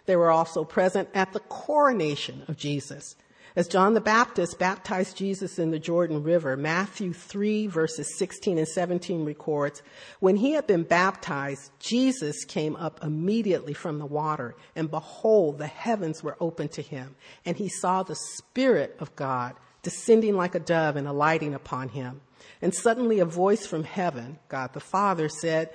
They 0.05 0.15
were 0.15 0.31
also 0.31 0.63
present 0.63 1.09
at 1.13 1.33
the 1.33 1.39
coronation 1.39 2.43
of 2.47 2.57
Jesus. 2.57 3.15
As 3.57 3.67
John 3.67 3.95
the 3.95 4.01
Baptist 4.01 4.59
baptized 4.59 5.17
Jesus 5.17 5.57
in 5.57 5.71
the 5.71 5.79
Jordan 5.79 6.21
River, 6.21 6.55
Matthew 6.55 7.11
3 7.11 7.65
verses 7.65 8.15
16 8.15 8.59
and 8.59 8.67
17 8.67 9.25
records, 9.25 9.81
when 10.19 10.35
he 10.35 10.51
had 10.51 10.67
been 10.67 10.83
baptized, 10.83 11.71
Jesus 11.79 12.45
came 12.45 12.75
up 12.75 13.03
immediately 13.03 13.73
from 13.73 13.97
the 13.97 14.05
water, 14.05 14.55
and 14.75 14.91
behold, 14.91 15.57
the 15.57 15.65
heavens 15.65 16.21
were 16.21 16.37
opened 16.39 16.71
to 16.73 16.83
him, 16.83 17.15
and 17.45 17.57
he 17.57 17.67
saw 17.67 18.03
the 18.03 18.19
Spirit 18.37 18.95
of 18.99 19.15
God 19.15 19.55
descending 19.81 20.37
like 20.37 20.53
a 20.53 20.59
dove 20.59 20.95
and 20.95 21.07
alighting 21.07 21.55
upon 21.55 21.89
him. 21.89 22.21
And 22.61 22.75
suddenly 22.75 23.19
a 23.19 23.25
voice 23.25 23.65
from 23.65 23.85
heaven, 23.85 24.37
God 24.49 24.73
the 24.73 24.79
Father, 24.79 25.29
said, 25.29 25.71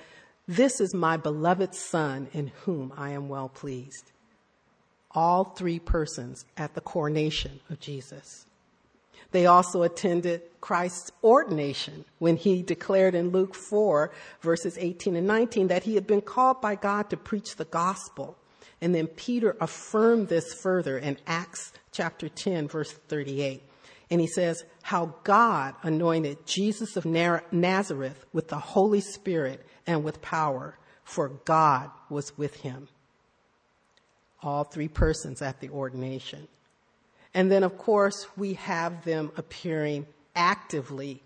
This 0.46 0.80
is 0.80 0.94
my 0.94 1.16
beloved 1.16 1.74
Son 1.74 2.28
in 2.32 2.52
whom 2.62 2.92
I 2.96 3.10
am 3.10 3.28
well 3.28 3.48
pleased 3.48 4.11
all 5.14 5.44
three 5.44 5.78
persons 5.78 6.44
at 6.56 6.74
the 6.74 6.80
coronation 6.80 7.60
of 7.70 7.80
Jesus. 7.80 8.46
They 9.32 9.46
also 9.46 9.82
attended 9.82 10.42
Christ's 10.60 11.10
ordination 11.24 12.04
when 12.18 12.36
he 12.36 12.62
declared 12.62 13.14
in 13.14 13.30
Luke 13.30 13.54
4, 13.54 14.12
verses 14.40 14.76
18 14.78 15.16
and 15.16 15.26
19, 15.26 15.68
that 15.68 15.84
he 15.84 15.94
had 15.94 16.06
been 16.06 16.20
called 16.20 16.60
by 16.60 16.74
God 16.74 17.10
to 17.10 17.16
preach 17.16 17.56
the 17.56 17.64
gospel. 17.64 18.36
And 18.80 18.94
then 18.94 19.06
Peter 19.06 19.56
affirmed 19.60 20.28
this 20.28 20.52
further 20.54 20.98
in 20.98 21.16
Acts 21.26 21.72
chapter 21.92 22.28
10, 22.28 22.68
verse 22.68 22.92
38. 22.92 23.62
And 24.10 24.20
he 24.20 24.26
says, 24.26 24.64
How 24.82 25.14
God 25.24 25.74
anointed 25.82 26.46
Jesus 26.46 26.96
of 26.96 27.06
Nazareth 27.06 28.26
with 28.34 28.48
the 28.48 28.58
Holy 28.58 29.00
Spirit 29.00 29.66
and 29.86 30.04
with 30.04 30.20
power, 30.20 30.78
for 31.04 31.28
God 31.28 31.90
was 32.10 32.36
with 32.36 32.56
him 32.56 32.88
all 34.42 34.64
three 34.64 34.88
persons 34.88 35.42
at 35.42 35.60
the 35.60 35.68
ordination. 35.70 36.48
And 37.34 37.50
then, 37.50 37.62
of 37.62 37.78
course, 37.78 38.26
we 38.36 38.54
have 38.54 39.04
them 39.04 39.30
appearing 39.36 40.06
actively 40.36 41.22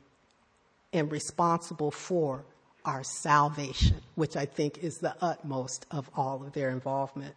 and 0.92 1.10
responsible 1.10 1.90
for 1.90 2.44
our 2.84 3.02
salvation, 3.02 4.00
which 4.14 4.36
I 4.36 4.46
think 4.46 4.78
is 4.78 4.98
the 4.98 5.16
utmost 5.20 5.86
of 5.90 6.08
all 6.14 6.42
of 6.44 6.52
their 6.52 6.70
involvement. 6.70 7.34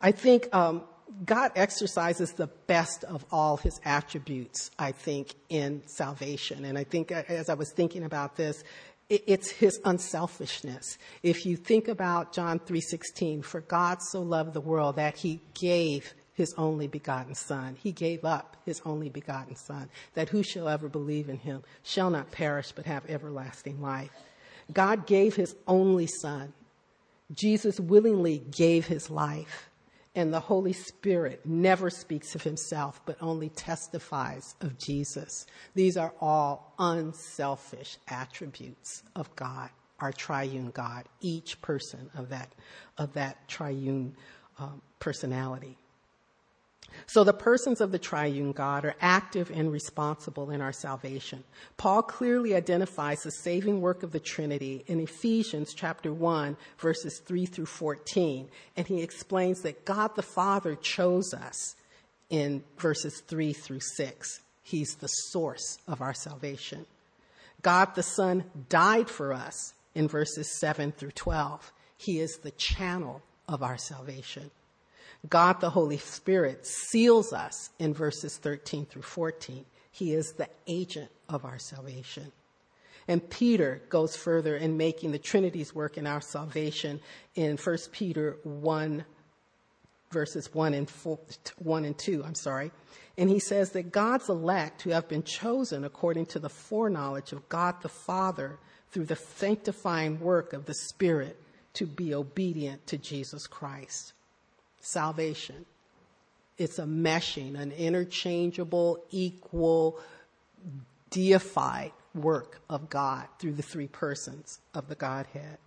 I 0.00 0.10
think 0.10 0.52
um, 0.52 0.82
God 1.24 1.52
exercises 1.54 2.32
the 2.32 2.48
best 2.66 3.04
of 3.04 3.24
all 3.30 3.56
his 3.56 3.80
attributes, 3.84 4.70
I 4.78 4.92
think, 4.92 5.34
in 5.48 5.82
salvation. 5.86 6.64
And 6.64 6.76
I 6.76 6.84
think 6.84 7.12
as 7.12 7.48
I 7.48 7.54
was 7.54 7.70
thinking 7.70 8.02
about 8.02 8.36
this, 8.36 8.64
it's 9.08 9.50
his 9.50 9.80
unselfishness. 9.84 10.98
If 11.22 11.44
you 11.46 11.56
think 11.56 11.88
about 11.88 12.32
John 12.32 12.58
3:16, 12.58 13.42
for 13.42 13.60
God 13.60 13.98
so 14.02 14.22
loved 14.22 14.54
the 14.54 14.60
world 14.60 14.96
that 14.96 15.16
he 15.18 15.40
gave 15.54 16.14
his 16.32 16.52
only 16.58 16.88
begotten 16.88 17.34
son. 17.34 17.76
He 17.80 17.92
gave 17.92 18.24
up 18.24 18.56
his 18.64 18.80
only 18.84 19.08
begotten 19.08 19.56
son, 19.56 19.88
that 20.14 20.30
who 20.30 20.42
shall 20.42 20.68
ever 20.68 20.88
believe 20.88 21.28
in 21.28 21.38
him 21.38 21.62
shall 21.82 22.10
not 22.10 22.32
perish 22.32 22.72
but 22.72 22.86
have 22.86 23.08
everlasting 23.08 23.80
life. 23.80 24.10
God 24.72 25.06
gave 25.06 25.36
his 25.36 25.54
only 25.66 26.06
son. 26.06 26.52
Jesus 27.32 27.78
willingly 27.78 28.38
gave 28.38 28.86
his 28.86 29.10
life 29.10 29.70
and 30.14 30.32
the 30.32 30.40
Holy 30.40 30.72
Spirit 30.72 31.44
never 31.44 31.90
speaks 31.90 32.34
of 32.34 32.42
himself, 32.42 33.00
but 33.04 33.16
only 33.20 33.48
testifies 33.48 34.54
of 34.60 34.78
Jesus. 34.78 35.46
These 35.74 35.96
are 35.96 36.12
all 36.20 36.74
unselfish 36.78 37.98
attributes 38.08 39.02
of 39.16 39.34
God, 39.34 39.70
our 39.98 40.12
triune 40.12 40.70
God, 40.70 41.04
each 41.20 41.60
person 41.60 42.10
of 42.16 42.28
that, 42.28 42.54
of 42.96 43.12
that 43.14 43.48
triune 43.48 44.16
um, 44.58 44.82
personality. 45.00 45.76
So 47.06 47.24
the 47.24 47.32
persons 47.32 47.80
of 47.80 47.92
the 47.92 47.98
triune 47.98 48.52
God 48.52 48.84
are 48.84 48.96
active 49.00 49.50
and 49.50 49.70
responsible 49.70 50.50
in 50.50 50.60
our 50.60 50.72
salvation. 50.72 51.44
Paul 51.76 52.02
clearly 52.02 52.54
identifies 52.54 53.22
the 53.22 53.30
saving 53.30 53.80
work 53.80 54.02
of 54.02 54.12
the 54.12 54.20
Trinity 54.20 54.84
in 54.86 55.00
Ephesians 55.00 55.74
chapter 55.74 56.12
1 56.12 56.56
verses 56.78 57.20
3 57.24 57.46
through 57.46 57.66
14. 57.66 58.48
And 58.76 58.86
he 58.86 59.02
explains 59.02 59.62
that 59.62 59.84
God 59.84 60.14
the 60.16 60.22
Father 60.22 60.74
chose 60.76 61.34
us 61.34 61.76
in 62.30 62.64
verses 62.78 63.20
3 63.26 63.52
through 63.52 63.80
6. 63.80 64.40
He's 64.62 64.94
the 64.96 65.08
source 65.08 65.78
of 65.86 66.00
our 66.00 66.14
salvation. 66.14 66.86
God 67.62 67.94
the 67.94 68.02
Son 68.02 68.44
died 68.68 69.08
for 69.08 69.32
us 69.32 69.74
in 69.94 70.08
verses 70.08 70.58
7 70.58 70.92
through 70.92 71.12
12. 71.12 71.72
He 71.96 72.20
is 72.20 72.38
the 72.38 72.50
channel 72.52 73.22
of 73.48 73.62
our 73.62 73.78
salvation. 73.78 74.50
God 75.28 75.60
the 75.60 75.70
Holy 75.70 75.98
Spirit 75.98 76.66
seals 76.66 77.32
us 77.32 77.70
in 77.78 77.94
verses 77.94 78.36
13 78.36 78.86
through 78.86 79.02
14. 79.02 79.64
He 79.90 80.12
is 80.12 80.32
the 80.32 80.48
agent 80.66 81.10
of 81.28 81.44
our 81.44 81.58
salvation. 81.58 82.32
And 83.06 83.28
Peter 83.28 83.82
goes 83.88 84.16
further 84.16 84.56
in 84.56 84.76
making 84.76 85.12
the 85.12 85.18
Trinity's 85.18 85.74
work 85.74 85.98
in 85.98 86.06
our 86.06 86.20
salvation 86.20 87.00
in 87.34 87.56
1 87.56 87.78
Peter 87.92 88.36
1, 88.44 89.04
verses 90.10 90.52
1 90.52 90.74
and, 90.74 90.88
four, 90.88 91.18
1 91.58 91.84
and 91.84 91.98
2, 91.98 92.24
I'm 92.24 92.34
sorry. 92.34 92.70
And 93.16 93.30
he 93.30 93.38
says 93.38 93.70
that 93.70 93.92
God's 93.92 94.28
elect 94.28 94.82
who 94.82 94.90
have 94.90 95.08
been 95.08 95.22
chosen 95.22 95.84
according 95.84 96.26
to 96.26 96.38
the 96.38 96.48
foreknowledge 96.48 97.32
of 97.32 97.48
God 97.48 97.76
the 97.82 97.88
Father 97.88 98.58
through 98.90 99.06
the 99.06 99.16
sanctifying 99.16 100.20
work 100.20 100.52
of 100.52 100.64
the 100.64 100.74
Spirit 100.74 101.40
to 101.74 101.86
be 101.86 102.14
obedient 102.14 102.86
to 102.86 102.98
Jesus 102.98 103.46
Christ. 103.46 104.12
Salvation. 104.84 105.64
It's 106.58 106.78
a 106.78 106.84
meshing, 106.84 107.58
an 107.58 107.72
interchangeable, 107.72 109.02
equal, 109.10 109.98
deified 111.10 111.92
work 112.14 112.60
of 112.68 112.88
God 112.90 113.26
through 113.38 113.54
the 113.54 113.62
three 113.62 113.88
persons 113.88 114.60
of 114.72 114.88
the 114.88 114.94
Godhead. 114.94 115.58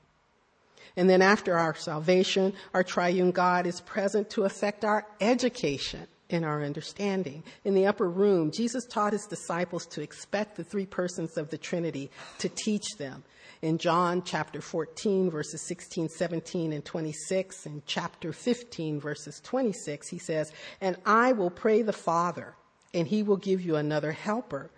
And 0.95 1.09
then 1.09 1.21
after 1.21 1.57
our 1.57 1.75
salvation, 1.75 2.53
our 2.73 2.83
triune 2.83 3.31
God 3.31 3.67
is 3.67 3.81
present 3.81 4.29
to 4.31 4.43
affect 4.43 4.85
our 4.85 5.05
education 5.19 6.07
and 6.29 6.43
our 6.45 6.63
understanding. 6.63 7.43
In 7.63 7.73
the 7.73 7.87
upper 7.87 8.09
room, 8.09 8.51
Jesus 8.51 8.85
taught 8.85 9.13
his 9.13 9.25
disciples 9.25 9.85
to 9.87 10.01
expect 10.01 10.55
the 10.55 10.63
three 10.63 10.85
persons 10.85 11.37
of 11.37 11.49
the 11.49 11.57
Trinity 11.57 12.11
to 12.39 12.49
teach 12.49 12.97
them. 12.97 13.23
In 13.61 13.77
John 13.77 14.21
chapter 14.23 14.61
14, 14.61 15.31
verses 15.31 15.61
16, 15.61 16.09
17, 16.09 16.73
and 16.73 16.85
26, 16.85 17.65
and 17.65 17.85
chapter 17.87 18.31
15, 18.31 18.99
verses 18.99 19.41
26, 19.43 20.09
he 20.09 20.19
says, 20.19 20.51
And 20.79 20.97
I 21.05 21.31
will 21.31 21.49
pray 21.49 21.81
the 21.81 21.93
Father, 21.93 22.55
and 22.93 23.07
he 23.07 23.23
will 23.23 23.37
give 23.37 23.61
you 23.61 23.75
another 23.75 24.11
helper, 24.11 24.69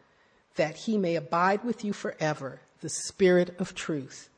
that 0.55 0.75
he 0.75 0.97
may 0.97 1.15
abide 1.15 1.63
with 1.63 1.83
you 1.83 1.91
forever, 1.91 2.61
the 2.81 2.89
Spirit 2.89 3.55
of 3.59 3.75
truth. 3.75 4.29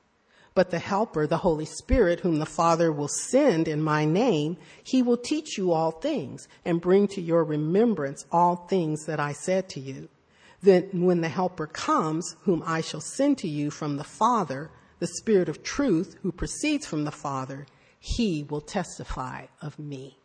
But 0.54 0.70
the 0.70 0.80
Helper, 0.80 1.28
the 1.28 1.38
Holy 1.38 1.66
Spirit, 1.66 2.20
whom 2.20 2.40
the 2.40 2.46
Father 2.46 2.92
will 2.92 3.08
send 3.08 3.68
in 3.68 3.82
my 3.82 4.04
name, 4.04 4.58
he 4.84 5.02
will 5.02 5.18
teach 5.18 5.58
you 5.58 5.72
all 5.72 5.92
things 5.92 6.48
and 6.66 6.82
bring 6.82 7.08
to 7.10 7.22
your 7.22 7.44
remembrance 7.44 8.26
all 8.32 8.56
things 8.56 9.06
that 9.06 9.20
I 9.20 9.32
said 9.32 9.70
to 9.70 9.80
you. 9.80 10.10
Then 10.62 10.90
when 10.94 11.22
the 11.22 11.30
Helper 11.30 11.68
comes, 11.68 12.36
whom 12.42 12.62
I 12.66 12.82
shall 12.82 13.02
send 13.02 13.38
to 13.40 13.48
you 13.48 13.72
from 13.72 13.96
the 13.96 14.04
Father, 14.04 14.70
the 15.00 15.08
Spirit 15.08 15.50
of 15.50 15.64
truth, 15.64 16.18
who 16.22 16.32
proceeds 16.32 16.86
from 16.86 17.06
the 17.06 17.12
Father, 17.12 17.66
he 18.00 18.44
will 18.44 18.62
testify 18.62 19.46
of 19.62 19.80
me. 19.80 20.18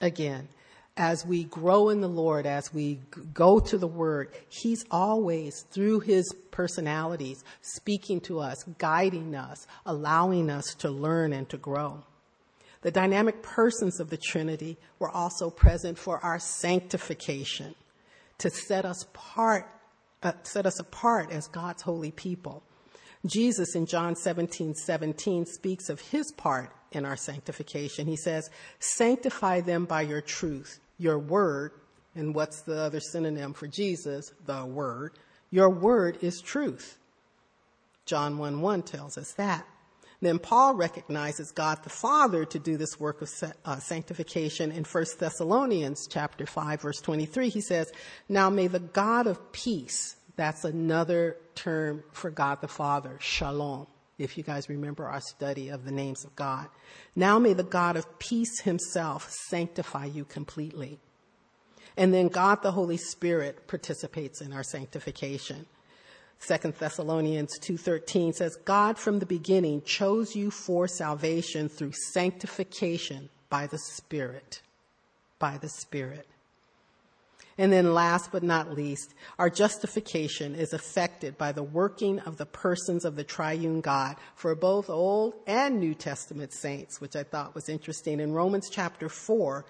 Again, 0.00 0.48
as 0.96 1.24
we 1.24 1.44
grow 1.44 1.88
in 1.88 2.00
the 2.00 2.08
Lord, 2.08 2.46
as 2.46 2.74
we 2.74 3.00
go 3.32 3.60
to 3.60 3.78
the 3.78 3.86
Word, 3.86 4.32
He's 4.48 4.84
always, 4.90 5.62
through 5.70 6.00
His 6.00 6.34
personalities, 6.50 7.44
speaking 7.62 8.20
to 8.22 8.40
us, 8.40 8.62
guiding 8.78 9.34
us, 9.34 9.66
allowing 9.86 10.50
us 10.50 10.74
to 10.76 10.90
learn 10.90 11.32
and 11.32 11.48
to 11.48 11.56
grow. 11.56 12.02
The 12.82 12.90
dynamic 12.90 13.42
persons 13.42 14.00
of 14.00 14.10
the 14.10 14.16
Trinity 14.16 14.78
were 14.98 15.10
also 15.10 15.50
present 15.50 15.98
for 15.98 16.18
our 16.24 16.38
sanctification, 16.38 17.74
to 18.38 18.50
set 18.50 18.84
us 18.84 19.02
apart, 19.02 19.68
uh, 20.22 20.32
set 20.42 20.66
us 20.66 20.80
apart 20.80 21.30
as 21.30 21.46
God's 21.46 21.82
holy 21.82 22.10
people. 22.10 22.62
Jesus 23.26 23.74
in 23.74 23.86
John 23.86 24.16
17, 24.16 24.74
17 24.74 25.46
speaks 25.46 25.90
of 25.90 26.00
his 26.00 26.32
part 26.32 26.72
in 26.92 27.04
our 27.04 27.16
sanctification. 27.16 28.06
He 28.06 28.16
says, 28.16 28.50
Sanctify 28.78 29.60
them 29.60 29.84
by 29.84 30.02
your 30.02 30.20
truth 30.20 30.80
your 31.00 31.18
word, 31.18 31.72
and 32.14 32.34
what's 32.34 32.60
the 32.62 32.78
other 32.78 33.00
synonym 33.00 33.54
for 33.54 33.66
Jesus? 33.66 34.32
The 34.44 34.64
word. 34.64 35.18
Your 35.50 35.70
word 35.70 36.18
is 36.20 36.40
truth. 36.40 36.98
John 38.04 38.38
1 38.38 38.60
1 38.60 38.82
tells 38.82 39.16
us 39.16 39.32
that. 39.32 39.66
Then 40.20 40.38
Paul 40.38 40.74
recognizes 40.74 41.50
God 41.50 41.82
the 41.82 41.88
Father 41.88 42.44
to 42.44 42.58
do 42.58 42.76
this 42.76 43.00
work 43.00 43.22
of 43.22 43.30
uh, 43.64 43.78
sanctification 43.78 44.70
in 44.70 44.84
1 44.84 45.04
Thessalonians 45.18 46.06
chapter 46.06 46.44
5 46.44 46.82
verse 46.82 47.00
23. 47.00 47.48
He 47.48 47.62
says, 47.62 47.90
"Now 48.28 48.50
may 48.50 48.66
the 48.66 48.80
God 48.80 49.26
of 49.26 49.52
peace, 49.52 50.16
that's 50.36 50.64
another 50.64 51.36
term 51.54 52.02
for 52.12 52.30
God 52.30 52.60
the 52.60 52.68
Father, 52.68 53.16
shalom, 53.20 53.86
if 54.18 54.36
you 54.36 54.44
guys 54.44 54.68
remember 54.68 55.06
our 55.06 55.20
study 55.20 55.68
of 55.68 55.84
the 55.84 55.90
names 55.90 56.24
of 56.24 56.34
God. 56.36 56.68
Now 57.16 57.38
may 57.38 57.52
the 57.52 57.62
God 57.62 57.96
of 57.96 58.18
peace 58.18 58.60
himself 58.60 59.30
sanctify 59.30 60.06
you 60.06 60.24
completely. 60.24 60.98
And 61.96 62.14
then 62.14 62.28
God 62.28 62.62
the 62.62 62.72
Holy 62.72 62.96
Spirit 62.96 63.66
participates 63.66 64.40
in 64.40 64.52
our 64.52 64.62
sanctification. 64.62 65.66
Second 66.38 66.74
Thessalonians 66.74 67.58
2:13 67.58 68.32
says 68.32 68.56
God 68.64 68.96
from 68.98 69.18
the 69.18 69.26
beginning 69.26 69.82
chose 69.82 70.34
you 70.34 70.50
for 70.50 70.88
salvation 70.88 71.68
through 71.68 71.92
sanctification 71.92 73.28
by 73.50 73.66
the 73.66 73.78
Spirit 73.78 74.62
by 75.40 75.58
the 75.58 75.68
Spirit. 75.68 76.28
And 77.58 77.72
then 77.72 77.94
last 77.94 78.32
but 78.32 78.42
not 78.42 78.72
least, 78.72 79.14
our 79.38 79.50
justification 79.50 80.54
is 80.54 80.72
affected 80.72 81.36
by 81.36 81.52
the 81.52 81.62
working 81.62 82.18
of 82.20 82.36
the 82.36 82.46
persons 82.46 83.04
of 83.04 83.16
the 83.16 83.24
triune 83.24 83.80
God 83.80 84.16
for 84.34 84.54
both 84.54 84.88
Old 84.88 85.34
and 85.46 85.78
New 85.78 85.94
Testament 85.94 86.52
saints, 86.52 87.00
which 87.00 87.16
I 87.16 87.22
thought 87.22 87.54
was 87.54 87.68
interesting. 87.68 88.20
In 88.20 88.32
Romans 88.32 88.70
chapter 88.70 89.08
4, 89.08 89.64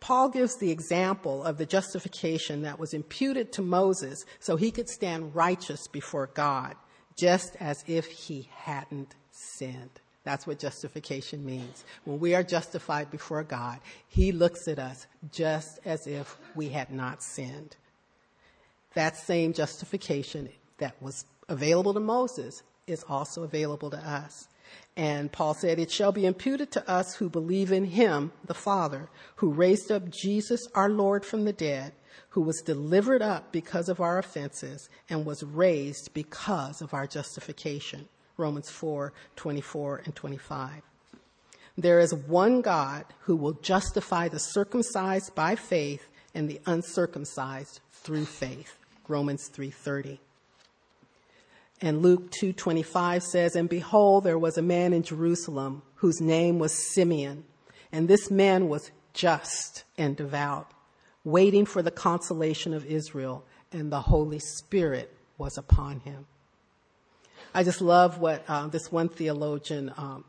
Paul 0.00 0.28
gives 0.28 0.56
the 0.56 0.70
example 0.70 1.42
of 1.42 1.58
the 1.58 1.66
justification 1.66 2.62
that 2.62 2.78
was 2.78 2.92
imputed 2.92 3.52
to 3.52 3.62
Moses 3.62 4.24
so 4.40 4.56
he 4.56 4.70
could 4.70 4.88
stand 4.88 5.34
righteous 5.34 5.88
before 5.88 6.28
God, 6.28 6.74
just 7.16 7.56
as 7.60 7.82
if 7.86 8.06
he 8.06 8.48
hadn't 8.54 9.14
sinned. 9.30 10.00
That's 10.26 10.44
what 10.44 10.58
justification 10.58 11.46
means. 11.46 11.84
When 12.04 12.18
we 12.18 12.34
are 12.34 12.42
justified 12.42 13.12
before 13.12 13.44
God, 13.44 13.78
He 14.08 14.32
looks 14.32 14.66
at 14.66 14.80
us 14.80 15.06
just 15.30 15.78
as 15.84 16.08
if 16.08 16.36
we 16.56 16.70
had 16.70 16.90
not 16.90 17.22
sinned. 17.22 17.76
That 18.94 19.16
same 19.16 19.52
justification 19.52 20.48
that 20.78 21.00
was 21.00 21.26
available 21.48 21.94
to 21.94 22.00
Moses 22.00 22.64
is 22.88 23.04
also 23.08 23.44
available 23.44 23.88
to 23.90 23.98
us. 23.98 24.48
And 24.96 25.30
Paul 25.30 25.54
said, 25.54 25.78
It 25.78 25.92
shall 25.92 26.10
be 26.10 26.26
imputed 26.26 26.72
to 26.72 26.90
us 26.90 27.14
who 27.14 27.30
believe 27.30 27.70
in 27.70 27.84
him, 27.84 28.32
the 28.44 28.52
Father, 28.52 29.08
who 29.36 29.52
raised 29.52 29.92
up 29.92 30.10
Jesus 30.10 30.66
our 30.74 30.88
Lord 30.88 31.24
from 31.24 31.44
the 31.44 31.52
dead, 31.52 31.92
who 32.30 32.40
was 32.40 32.62
delivered 32.62 33.22
up 33.22 33.52
because 33.52 33.88
of 33.88 34.00
our 34.00 34.18
offenses 34.18 34.88
and 35.08 35.24
was 35.24 35.44
raised 35.44 36.12
because 36.14 36.82
of 36.82 36.92
our 36.92 37.06
justification. 37.06 38.08
Romans 38.36 38.70
4 38.70 39.12
24 39.36 40.02
and 40.04 40.14
25. 40.14 40.82
There 41.78 41.98
is 41.98 42.14
one 42.14 42.62
God 42.62 43.04
who 43.20 43.36
will 43.36 43.52
justify 43.52 44.28
the 44.28 44.38
circumcised 44.38 45.34
by 45.34 45.56
faith 45.56 46.08
and 46.34 46.48
the 46.48 46.60
uncircumcised 46.66 47.80
through 47.92 48.24
faith. 48.24 48.78
Romans 49.08 49.48
3:30. 49.48 50.20
And 51.80 52.00
Luke 52.00 52.30
2:25 52.30 53.22
says, 53.22 53.54
"And 53.54 53.68
behold, 53.68 54.24
there 54.24 54.38
was 54.38 54.56
a 54.56 54.62
man 54.62 54.92
in 54.92 55.02
Jerusalem 55.02 55.82
whose 55.96 56.20
name 56.20 56.58
was 56.58 56.72
Simeon, 56.72 57.44
and 57.92 58.08
this 58.08 58.30
man 58.30 58.68
was 58.68 58.90
just 59.12 59.84
and 59.98 60.16
devout, 60.16 60.70
waiting 61.24 61.66
for 61.66 61.82
the 61.82 61.90
consolation 61.90 62.72
of 62.72 62.86
Israel, 62.86 63.44
and 63.72 63.92
the 63.92 64.02
Holy 64.02 64.38
Spirit 64.38 65.14
was 65.36 65.58
upon 65.58 66.00
him." 66.00 66.26
I 67.56 67.62
just 67.62 67.80
love 67.80 68.18
what 68.18 68.44
uh, 68.48 68.66
this 68.66 68.92
one 68.92 69.08
theologian, 69.08 69.90
um, 69.96 70.26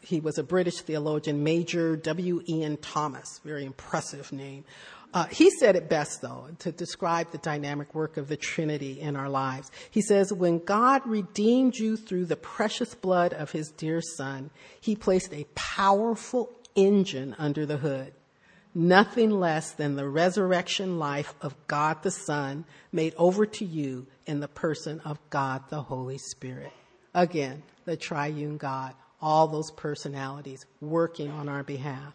he 0.00 0.20
was 0.20 0.38
a 0.38 0.44
British 0.44 0.76
theologian, 0.76 1.42
Major 1.42 1.96
W. 1.96 2.40
Ian 2.48 2.76
Thomas, 2.76 3.40
very 3.44 3.64
impressive 3.64 4.30
name. 4.30 4.64
Uh, 5.12 5.24
he 5.24 5.50
said 5.50 5.74
it 5.74 5.88
best, 5.88 6.22
though, 6.22 6.46
to 6.60 6.70
describe 6.70 7.32
the 7.32 7.38
dynamic 7.38 7.96
work 7.96 8.16
of 8.16 8.28
the 8.28 8.36
Trinity 8.36 9.00
in 9.00 9.16
our 9.16 9.28
lives. 9.28 9.72
He 9.90 10.00
says, 10.00 10.32
When 10.32 10.60
God 10.60 11.02
redeemed 11.04 11.74
you 11.74 11.96
through 11.96 12.26
the 12.26 12.36
precious 12.36 12.94
blood 12.94 13.32
of 13.32 13.50
his 13.50 13.72
dear 13.72 14.00
Son, 14.00 14.48
he 14.80 14.94
placed 14.94 15.34
a 15.34 15.46
powerful 15.56 16.48
engine 16.76 17.34
under 17.40 17.66
the 17.66 17.78
hood 17.78 18.12
nothing 18.78 19.30
less 19.30 19.72
than 19.72 19.96
the 19.96 20.08
resurrection 20.08 21.00
life 21.00 21.34
of 21.42 21.54
God 21.66 22.02
the 22.04 22.12
Son 22.12 22.64
made 22.92 23.12
over 23.18 23.44
to 23.44 23.64
you 23.64 24.06
in 24.24 24.38
the 24.38 24.48
person 24.48 25.00
of 25.00 25.18
God 25.30 25.64
the 25.68 25.82
Holy 25.82 26.18
Spirit. 26.18 26.72
Again, 27.12 27.64
the 27.86 27.96
triune 27.96 28.56
God, 28.56 28.94
all 29.20 29.48
those 29.48 29.72
personalities 29.72 30.64
working 30.80 31.28
on 31.28 31.48
our 31.48 31.64
behalf. 31.64 32.14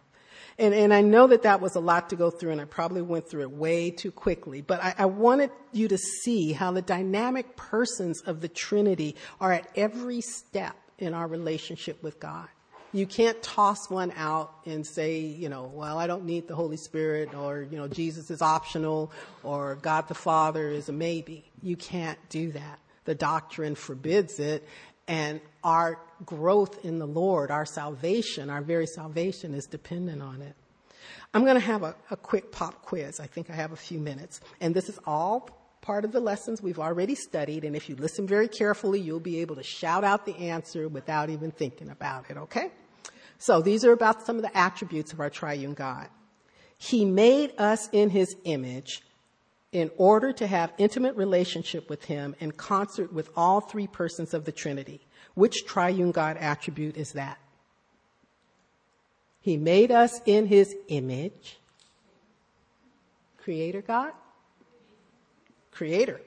And, 0.58 0.72
and 0.72 0.94
I 0.94 1.02
know 1.02 1.26
that 1.26 1.42
that 1.42 1.60
was 1.60 1.74
a 1.74 1.80
lot 1.80 2.10
to 2.10 2.16
go 2.16 2.30
through, 2.30 2.52
and 2.52 2.60
I 2.60 2.64
probably 2.64 3.02
went 3.02 3.28
through 3.28 3.42
it 3.42 3.50
way 3.50 3.90
too 3.90 4.10
quickly, 4.10 4.62
but 4.62 4.82
I, 4.82 4.94
I 4.98 5.06
wanted 5.06 5.50
you 5.72 5.88
to 5.88 5.98
see 5.98 6.52
how 6.52 6.70
the 6.70 6.80
dynamic 6.80 7.56
persons 7.56 8.22
of 8.22 8.40
the 8.40 8.48
Trinity 8.48 9.16
are 9.38 9.52
at 9.52 9.68
every 9.76 10.22
step 10.22 10.76
in 10.98 11.12
our 11.12 11.26
relationship 11.26 12.02
with 12.02 12.20
God. 12.20 12.48
You 12.94 13.06
can't 13.08 13.42
toss 13.42 13.90
one 13.90 14.12
out 14.16 14.54
and 14.66 14.86
say, 14.86 15.18
you 15.18 15.48
know, 15.48 15.64
well, 15.64 15.98
I 15.98 16.06
don't 16.06 16.24
need 16.24 16.46
the 16.46 16.54
Holy 16.54 16.76
Spirit 16.76 17.34
or, 17.34 17.62
you 17.62 17.76
know, 17.76 17.88
Jesus 17.88 18.30
is 18.30 18.40
optional 18.40 19.10
or 19.42 19.74
God 19.82 20.06
the 20.06 20.14
Father 20.14 20.68
is 20.68 20.88
a 20.88 20.92
maybe. 20.92 21.50
You 21.60 21.76
can't 21.76 22.20
do 22.28 22.52
that. 22.52 22.78
The 23.04 23.16
doctrine 23.16 23.74
forbids 23.74 24.38
it. 24.38 24.64
And 25.08 25.40
our 25.64 25.98
growth 26.24 26.84
in 26.84 27.00
the 27.00 27.06
Lord, 27.06 27.50
our 27.50 27.66
salvation, 27.66 28.48
our 28.48 28.62
very 28.62 28.86
salvation 28.86 29.54
is 29.54 29.66
dependent 29.66 30.22
on 30.22 30.40
it. 30.40 30.54
I'm 31.34 31.42
going 31.42 31.56
to 31.56 31.66
have 31.66 31.82
a, 31.82 31.96
a 32.12 32.16
quick 32.16 32.52
pop 32.52 32.82
quiz. 32.82 33.18
I 33.18 33.26
think 33.26 33.50
I 33.50 33.54
have 33.54 33.72
a 33.72 33.76
few 33.76 33.98
minutes. 33.98 34.40
And 34.60 34.72
this 34.72 34.88
is 34.88 35.00
all 35.04 35.50
part 35.80 36.04
of 36.04 36.12
the 36.12 36.20
lessons 36.20 36.62
we've 36.62 36.78
already 36.78 37.16
studied. 37.16 37.64
And 37.64 37.74
if 37.74 37.88
you 37.88 37.96
listen 37.96 38.28
very 38.28 38.46
carefully, 38.46 39.00
you'll 39.00 39.18
be 39.18 39.40
able 39.40 39.56
to 39.56 39.64
shout 39.64 40.04
out 40.04 40.26
the 40.26 40.36
answer 40.36 40.86
without 40.86 41.28
even 41.28 41.50
thinking 41.50 41.90
about 41.90 42.30
it, 42.30 42.36
okay? 42.36 42.70
So 43.44 43.60
these 43.60 43.84
are 43.84 43.92
about 43.92 44.24
some 44.24 44.36
of 44.36 44.42
the 44.42 44.56
attributes 44.56 45.12
of 45.12 45.20
our 45.20 45.28
triune 45.28 45.74
God. 45.74 46.08
He 46.78 47.04
made 47.04 47.52
us 47.58 47.90
in 47.92 48.08
his 48.08 48.34
image 48.44 49.02
in 49.70 49.90
order 49.98 50.32
to 50.32 50.46
have 50.46 50.72
intimate 50.78 51.14
relationship 51.14 51.90
with 51.90 52.06
him 52.06 52.34
in 52.40 52.52
concert 52.52 53.12
with 53.12 53.28
all 53.36 53.60
three 53.60 53.86
persons 53.86 54.32
of 54.32 54.46
the 54.46 54.52
Trinity. 54.52 55.06
Which 55.34 55.66
triune 55.66 56.10
God 56.10 56.38
attribute 56.38 56.96
is 56.96 57.12
that? 57.12 57.36
He 59.42 59.58
made 59.58 59.90
us 59.90 60.22
in 60.24 60.46
his 60.46 60.74
image. 60.88 61.58
Creator 63.42 63.82
God? 63.82 64.12
Creator. 65.70 66.22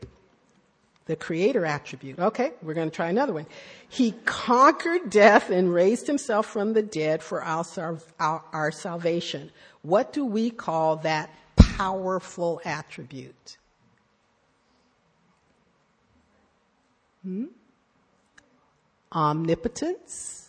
The 1.08 1.16
creator 1.16 1.66
attribute. 1.66 2.20
Okay, 2.20 2.52
we're 2.62 2.74
going 2.74 2.90
to 2.90 2.96
try 2.96 3.10
another 3.10 3.34
one. 3.34 3.48
He 3.90 4.12
conquered 4.26 5.10
death 5.10 5.50
and 5.50 5.74
raised 5.74 6.08
himself 6.08 6.46
from 6.46 6.74
the 6.74 6.84
dead 6.84 7.24
for 7.24 7.42
our, 7.42 7.66
our, 8.20 8.44
our 8.52 8.72
salvation. 8.72 9.52
What 9.82 10.14
do 10.14 10.26
we 10.26 10.50
call 10.50 10.98
that 10.98 11.30
powerful 11.56 12.62
attribute? 12.66 13.58
Hmm? 17.24 17.46
Omnipotence 19.12 20.48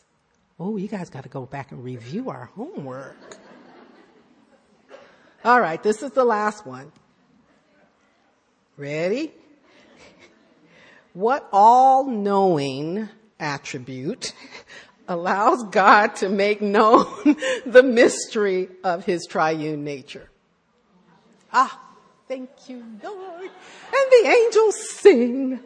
Oh, 0.60 0.76
you 0.76 0.88
guys 0.88 1.08
got 1.08 1.22
to 1.22 1.28
go 1.28 1.46
back 1.46 1.70
and 1.70 1.84
review 1.84 2.30
our 2.30 2.46
homework. 2.56 3.36
All 5.44 5.60
right, 5.60 5.80
this 5.80 6.02
is 6.02 6.10
the 6.10 6.24
last 6.24 6.66
one. 6.66 6.90
Ready? 8.76 9.32
What 11.18 11.48
all 11.52 12.04
knowing 12.04 13.09
attribute 13.40 14.33
allows 15.09 15.64
God 15.64 16.14
to 16.18 16.28
make 16.28 16.62
known 16.62 17.07
the 17.66 17.83
mystery 17.83 18.68
of 18.85 19.04
his 19.04 19.26
triune 19.26 19.83
nature? 19.83 20.31
Ah, 21.52 21.76
thank 22.28 22.48
you, 22.68 22.85
Lord. 23.02 23.42
And 23.42 24.12
the 24.12 24.28
angels 24.28 24.90
sing 24.90 25.61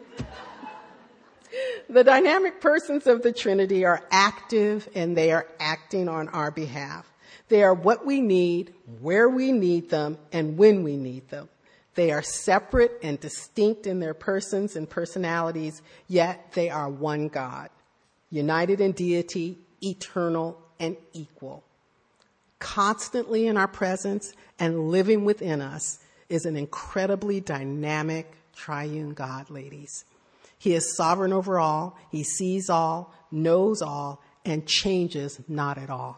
the 1.87 2.03
dynamic 2.03 2.59
persons 2.59 3.05
of 3.05 3.21
the 3.21 3.31
Trinity 3.31 3.85
are 3.85 4.03
active 4.09 4.89
and 4.95 5.15
they 5.15 5.31
are 5.31 5.47
acting 5.59 6.09
on 6.09 6.29
our 6.29 6.49
behalf. 6.49 7.13
They 7.49 7.61
are 7.61 7.75
what 7.75 8.07
we 8.07 8.21
need, 8.21 8.73
where 9.01 9.29
we 9.29 9.51
need 9.51 9.91
them, 9.91 10.17
and 10.31 10.57
when 10.57 10.81
we 10.81 10.97
need 10.97 11.29
them. 11.29 11.47
They 11.95 12.11
are 12.11 12.23
separate 12.23 12.99
and 13.03 13.19
distinct 13.19 13.85
in 13.85 13.99
their 13.99 14.13
persons 14.13 14.75
and 14.75 14.89
personalities, 14.89 15.81
yet 16.07 16.53
they 16.53 16.69
are 16.69 16.89
one 16.89 17.27
God, 17.27 17.69
united 18.31 18.81
in 18.81 18.93
deity, 18.93 19.59
eternal 19.81 20.57
and 20.79 20.97
equal. 21.13 21.63
Constantly 22.59 23.47
in 23.47 23.57
our 23.57 23.67
presence 23.67 24.33
and 24.57 24.89
living 24.89 25.25
within 25.25 25.61
us 25.61 25.99
is 26.29 26.45
an 26.45 26.55
incredibly 26.55 27.39
dynamic 27.41 28.31
triune 28.55 29.13
God, 29.13 29.49
ladies. 29.49 30.05
He 30.57 30.73
is 30.73 30.95
sovereign 30.95 31.33
over 31.33 31.59
all. 31.59 31.97
He 32.09 32.23
sees 32.23 32.69
all, 32.69 33.13
knows 33.31 33.81
all, 33.81 34.21
and 34.45 34.65
changes 34.65 35.39
not 35.47 35.77
at 35.77 35.89
all. 35.89 36.17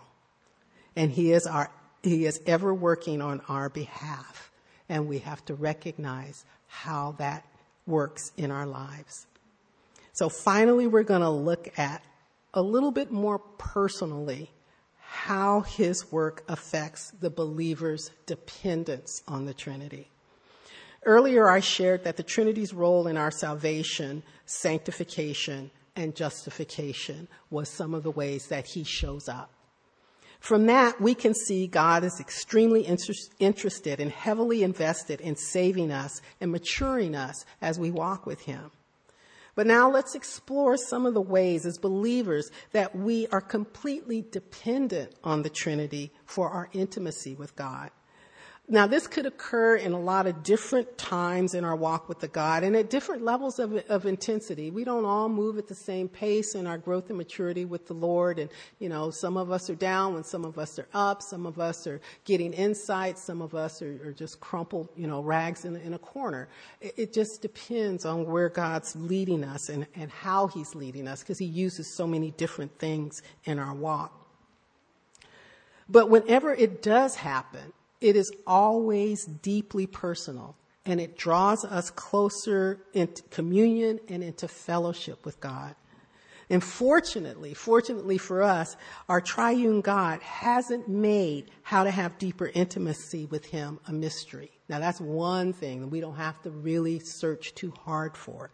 And 0.96 1.12
he 1.12 1.34
is 1.34 1.48
our, 1.48 1.72
he 2.04 2.26
is 2.26 2.40
ever 2.46 2.74
working 2.74 3.22
on 3.22 3.42
our 3.50 3.70
behalf. 3.70 4.52
And 4.90 5.08
we 5.08 5.20
have 5.20 5.44
to 5.46 5.56
recognize 5.56 6.46
how 6.68 7.16
that 7.18 7.46
works 7.88 8.32
in 8.38 8.52
our 8.52 8.66
lives. 8.66 9.28
So 10.14 10.30
finally, 10.30 10.88
we're 10.88 11.04
going 11.04 11.22
to 11.22 11.30
look 11.30 11.78
at 11.78 12.04
a 12.54 12.62
little 12.62 12.92
bit 12.92 13.12
more 13.12 13.40
personally 13.40 14.52
how 14.98 15.62
his 15.62 16.12
work 16.12 16.44
affects 16.48 17.12
the 17.20 17.30
believer's 17.30 18.12
dependence 18.26 19.22
on 19.28 19.46
the 19.46 19.54
Trinity. 19.54 20.10
Earlier, 21.06 21.50
I 21.50 21.60
shared 21.60 22.04
that 22.04 22.18
the 22.18 22.24
Trinity's 22.24 22.74
role 22.74 23.08
in 23.08 23.16
our 23.16 23.32
salvation, 23.32 24.24
sanctification, 24.46 25.70
and 25.96 26.16
justification 26.16 27.28
was 27.50 27.70
some 27.70 27.94
of 27.94 28.04
the 28.04 28.12
ways 28.12 28.48
that 28.48 28.66
he 28.66 28.84
shows 28.84 29.30
up. 29.30 29.52
From 30.40 30.66
that, 30.68 31.02
we 31.02 31.16
can 31.16 31.34
see 31.34 31.68
God 31.68 32.04
is 32.04 32.20
extremely 32.20 32.86
inter- 32.86 33.14
interested 33.40 34.00
and 34.00 34.12
heavily 34.12 34.64
invested 34.64 35.22
in 35.22 35.36
saving 35.36 35.92
us 35.92 36.22
and 36.40 36.52
maturing 36.52 37.16
us 37.16 37.46
as 37.62 37.80
we 37.80 37.92
walk 37.92 38.26
with 38.26 38.42
him. 38.42 38.72
But 39.56 39.68
now 39.68 39.90
let's 39.90 40.16
explore 40.16 40.76
some 40.76 41.06
of 41.06 41.14
the 41.14 41.22
ways 41.22 41.66
as 41.66 41.78
believers 41.78 42.52
that 42.74 42.96
we 42.96 43.26
are 43.28 43.42
completely 43.42 44.22
dependent 44.22 45.14
on 45.24 45.44
the 45.44 45.50
Trinity 45.50 46.12
for 46.26 46.50
our 46.50 46.70
intimacy 46.74 47.36
with 47.36 47.56
God. 47.56 47.90
Now, 48.68 48.88
this 48.88 49.06
could 49.06 49.28
occur 49.28 49.76
in 49.76 49.92
a 49.92 50.00
lot 50.00 50.26
of 50.26 50.42
different 50.42 50.98
times 50.98 51.54
in 51.54 51.64
our 51.64 51.76
walk 51.76 52.10
with 52.10 52.20
the 52.20 52.28
God 52.28 52.64
and 52.64 52.76
at 52.76 52.90
different 52.90 53.24
levels 53.24 53.60
of, 53.60 53.76
of 53.90 54.08
intensity. 54.08 54.72
We 54.72 54.84
don't 54.84 55.06
all 55.06 55.30
move 55.30 55.60
at 55.60 55.68
the 55.68 55.76
same 55.76 56.08
pace 56.08 56.56
in 56.56 56.66
our 56.66 56.80
growth 56.80 57.10
and 57.10 57.18
maturity 57.18 57.64
with 57.64 57.86
the 57.86 57.94
Lord. 57.94 58.40
And, 58.40 58.50
you 58.80 58.90
know, 58.90 59.12
some 59.12 59.38
of 59.38 59.52
us 59.52 59.70
are 59.70 59.76
down 59.76 60.16
when 60.16 60.24
some 60.24 60.44
of 60.46 60.58
us 60.58 60.80
are 60.80 60.88
up. 60.96 61.22
Some 61.22 61.46
of 61.46 61.60
us 61.60 61.86
are 61.86 62.02
getting 62.24 62.54
insight. 62.54 63.20
Some 63.20 63.40
of 63.44 63.54
us 63.54 63.84
are, 63.84 64.00
are 64.04 64.14
just 64.14 64.40
crumpled, 64.40 64.90
you 64.96 65.06
know, 65.06 65.22
rags 65.22 65.64
in, 65.64 65.76
in 65.76 65.94
a 65.94 66.00
corner. 66.00 66.48
It, 66.82 66.94
it 66.98 67.14
just 67.14 67.44
depends 67.44 68.04
on 68.04 68.26
where 68.26 68.50
God's 68.50 68.96
leading 68.96 69.44
us 69.44 69.70
and, 69.70 69.86
and 69.94 70.10
how 70.10 70.48
He's 70.48 70.74
leading 70.74 71.08
us 71.08 71.20
because 71.20 71.38
He 71.38 71.46
uses 71.46 71.96
so 71.96 72.08
many 72.08 72.32
different 72.32 72.80
things 72.80 73.22
in 73.44 73.60
our 73.60 73.76
walk. 73.76 74.26
But 75.88 76.10
whenever 76.10 76.52
it 76.52 76.82
does 76.82 77.14
happen, 77.14 77.72
it 78.06 78.16
is 78.16 78.32
always 78.46 79.26
deeply 79.26 79.88
personal 79.88 80.56
and 80.86 81.02
it 81.02 81.18
draws 81.18 81.66
us 81.66 81.90
closer 81.90 82.86
into 82.94 83.24
communion 83.24 84.00
and 84.08 84.24
into 84.24 84.48
fellowship 84.48 85.26
with 85.26 85.42
God. 85.42 85.74
And 86.48 86.64
fortunately, 86.64 87.56
fortunately 87.56 88.20
for 88.20 88.44
us, 88.44 88.78
our 89.10 89.20
triune 89.20 89.82
God 89.82 90.22
hasn't 90.22 90.88
made 90.88 91.50
how 91.64 91.84
to 91.84 91.90
have 91.90 92.20
deeper 92.20 92.52
intimacy 92.54 93.26
with 93.26 93.46
Him 93.46 93.80
a 93.88 93.92
mystery. 93.92 94.52
Now 94.70 94.78
that's 94.78 95.02
one 95.02 95.52
thing 95.52 95.82
that 95.82 95.88
we 95.88 96.00
don't 96.00 96.18
have 96.18 96.40
to 96.44 96.52
really 96.52 97.00
search 97.00 97.56
too 97.56 97.72
hard 97.72 98.16
for. 98.16 98.52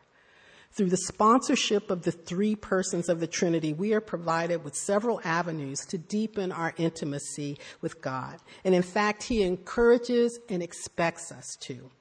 Through 0.73 0.89
the 0.89 0.97
sponsorship 0.97 1.91
of 1.91 2.03
the 2.03 2.13
three 2.13 2.55
persons 2.55 3.10
of 3.10 3.19
the 3.19 3.27
Trinity, 3.27 3.73
we 3.73 3.93
are 3.93 4.01
provided 4.01 4.63
with 4.63 4.75
several 4.75 5.19
avenues 5.23 5.79
to 5.88 5.97
deepen 5.97 6.51
our 6.51 6.73
intimacy 6.77 7.57
with 7.81 8.01
God. 8.01 8.38
And 8.63 8.73
in 8.73 8.81
fact, 8.81 9.23
He 9.23 9.43
encourages 9.43 10.39
and 10.47 10.63
expects 10.63 11.31
us 11.31 11.57
to. 11.62 11.91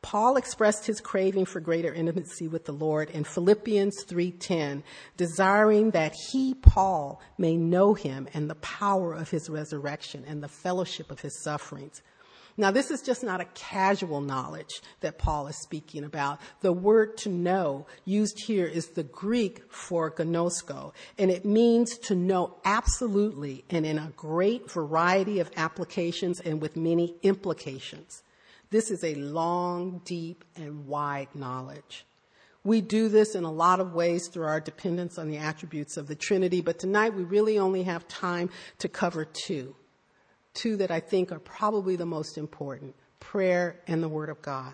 Paul 0.00 0.36
expressed 0.36 0.86
his 0.86 1.00
craving 1.00 1.46
for 1.46 1.60
greater 1.60 1.92
intimacy 1.92 2.46
with 2.46 2.66
the 2.66 2.72
Lord 2.72 3.10
in 3.10 3.24
Philippians 3.24 4.04
3:10, 4.04 4.84
desiring 5.16 5.90
that 5.90 6.14
he 6.30 6.54
Paul 6.54 7.20
may 7.36 7.56
know 7.56 7.94
him 7.94 8.28
and 8.32 8.48
the 8.48 8.54
power 8.56 9.12
of 9.12 9.30
his 9.30 9.50
resurrection 9.50 10.24
and 10.26 10.40
the 10.40 10.48
fellowship 10.48 11.10
of 11.10 11.20
his 11.20 11.42
sufferings, 11.42 12.02
now, 12.58 12.72
this 12.72 12.90
is 12.90 13.02
just 13.02 13.22
not 13.22 13.40
a 13.40 13.44
casual 13.54 14.20
knowledge 14.20 14.82
that 14.98 15.16
Paul 15.16 15.46
is 15.46 15.56
speaking 15.62 16.02
about. 16.02 16.40
The 16.60 16.72
word 16.72 17.16
to 17.18 17.28
know 17.28 17.86
used 18.04 18.40
here 18.40 18.66
is 18.66 18.88
the 18.88 19.04
Greek 19.04 19.72
for 19.72 20.10
gnosko, 20.10 20.92
and 21.16 21.30
it 21.30 21.44
means 21.44 21.96
to 21.98 22.16
know 22.16 22.56
absolutely 22.64 23.64
and 23.70 23.86
in 23.86 23.96
a 23.96 24.12
great 24.16 24.68
variety 24.68 25.38
of 25.38 25.52
applications 25.56 26.40
and 26.40 26.60
with 26.60 26.76
many 26.76 27.14
implications. 27.22 28.24
This 28.70 28.90
is 28.90 29.04
a 29.04 29.14
long, 29.14 30.00
deep, 30.04 30.44
and 30.56 30.88
wide 30.88 31.28
knowledge. 31.36 32.06
We 32.64 32.80
do 32.80 33.08
this 33.08 33.36
in 33.36 33.44
a 33.44 33.52
lot 33.52 33.78
of 33.78 33.94
ways 33.94 34.26
through 34.26 34.46
our 34.46 34.60
dependence 34.60 35.16
on 35.16 35.28
the 35.28 35.38
attributes 35.38 35.96
of 35.96 36.08
the 36.08 36.16
Trinity, 36.16 36.60
but 36.60 36.80
tonight 36.80 37.14
we 37.14 37.22
really 37.22 37.56
only 37.56 37.84
have 37.84 38.08
time 38.08 38.50
to 38.80 38.88
cover 38.88 39.24
two 39.24 39.76
two 40.54 40.76
that 40.76 40.90
I 40.90 41.00
think 41.00 41.32
are 41.32 41.38
probably 41.38 41.96
the 41.96 42.06
most 42.06 42.38
important 42.38 42.94
prayer 43.20 43.80
and 43.86 44.02
the 44.02 44.08
Word 44.08 44.28
of 44.28 44.42
God. 44.42 44.72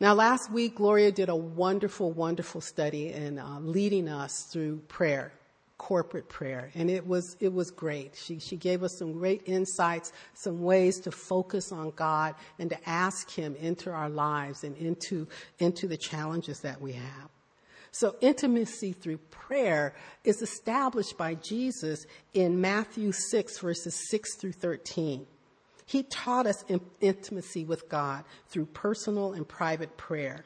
Now, 0.00 0.14
last 0.14 0.50
week, 0.50 0.74
Gloria 0.74 1.12
did 1.12 1.28
a 1.28 1.36
wonderful, 1.36 2.10
wonderful 2.10 2.60
study 2.60 3.12
in 3.12 3.38
uh, 3.38 3.60
leading 3.60 4.08
us 4.08 4.48
through 4.52 4.78
prayer, 4.88 5.32
corporate 5.78 6.28
prayer, 6.28 6.72
and 6.74 6.90
it 6.90 7.06
was 7.06 7.36
it 7.38 7.52
was 7.52 7.70
great. 7.70 8.16
She 8.16 8.40
she 8.40 8.56
gave 8.56 8.82
us 8.82 8.98
some 8.98 9.12
great 9.12 9.42
insights, 9.46 10.12
some 10.34 10.60
ways 10.60 10.98
to 11.00 11.12
focus 11.12 11.70
on 11.70 11.92
God 11.94 12.34
and 12.58 12.68
to 12.70 12.88
ask 12.88 13.30
Him 13.30 13.54
into 13.60 13.92
our 13.92 14.08
lives 14.08 14.64
and 14.64 14.76
into 14.76 15.28
into 15.60 15.86
the 15.86 15.96
challenges 15.96 16.58
that 16.60 16.80
we 16.80 16.94
have. 16.94 17.30
So 17.92 18.16
intimacy 18.22 18.92
through 18.92 19.18
prayer 19.30 19.94
is 20.24 20.40
established 20.40 21.18
by 21.18 21.34
Jesus 21.34 22.06
in 22.32 22.60
Matthew 22.60 23.12
6 23.12 23.58
verses 23.58 24.08
6 24.08 24.36
through 24.36 24.52
13. 24.52 25.26
He 25.84 26.02
taught 26.02 26.46
us 26.46 26.64
intimacy 27.00 27.64
with 27.64 27.90
God 27.90 28.24
through 28.48 28.66
personal 28.66 29.34
and 29.34 29.46
private 29.46 29.98
prayer. 29.98 30.44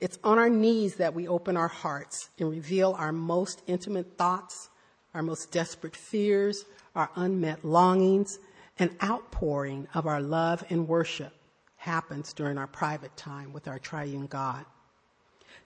It's 0.00 0.18
on 0.24 0.38
our 0.38 0.50
knees 0.50 0.96
that 0.96 1.14
we 1.14 1.28
open 1.28 1.56
our 1.56 1.68
hearts 1.68 2.28
and 2.40 2.50
reveal 2.50 2.96
our 2.98 3.12
most 3.12 3.62
intimate 3.68 4.18
thoughts, 4.18 4.68
our 5.14 5.22
most 5.22 5.52
desperate 5.52 5.94
fears, 5.94 6.64
our 6.96 7.08
unmet 7.14 7.64
longings, 7.64 8.40
an 8.80 8.96
outpouring 9.00 9.86
of 9.94 10.06
our 10.06 10.20
love 10.20 10.64
and 10.70 10.88
worship 10.88 11.32
happens 11.76 12.32
during 12.32 12.58
our 12.58 12.66
private 12.66 13.16
time 13.16 13.52
with 13.52 13.68
our 13.68 13.78
triune 13.78 14.26
God. 14.26 14.64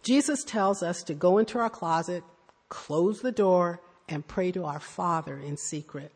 Jesus 0.03 0.45
tells 0.45 0.83
us 0.83 1.03
to 1.05 1.15
go 1.15 1.39
into 1.39 1.59
our 1.59 1.71
closet, 1.71 2.23
close 2.69 3.21
the 3.21 3.33
door, 3.33 3.81
and 4.09 4.27
pray 4.27 4.53
to 4.53 4.65
our 4.65 4.81
Father 4.81 5.39
in 5.39 5.57
secret. 5.57 6.13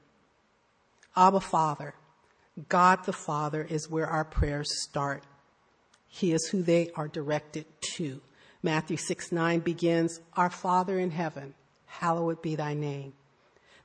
Abba 1.17 1.41
Father, 1.41 1.95
God 2.69 3.05
the 3.05 3.13
Father 3.13 3.67
is 3.69 3.91
where 3.91 4.07
our 4.07 4.25
prayers 4.25 4.83
start. 4.83 5.25
He 6.09 6.33
is 6.33 6.49
who 6.49 6.63
they 6.63 6.91
are 6.95 7.09
directed 7.09 7.67
to. 7.95 8.21
Matthew 8.63 8.97
6 8.97 9.33
9 9.33 9.61
begins, 9.61 10.21
Our 10.35 10.51
Father 10.51 10.99
in 10.99 11.11
heaven, 11.11 11.55
hallowed 11.87 12.43
be 12.43 12.55
thy 12.55 12.75
name. 12.75 13.15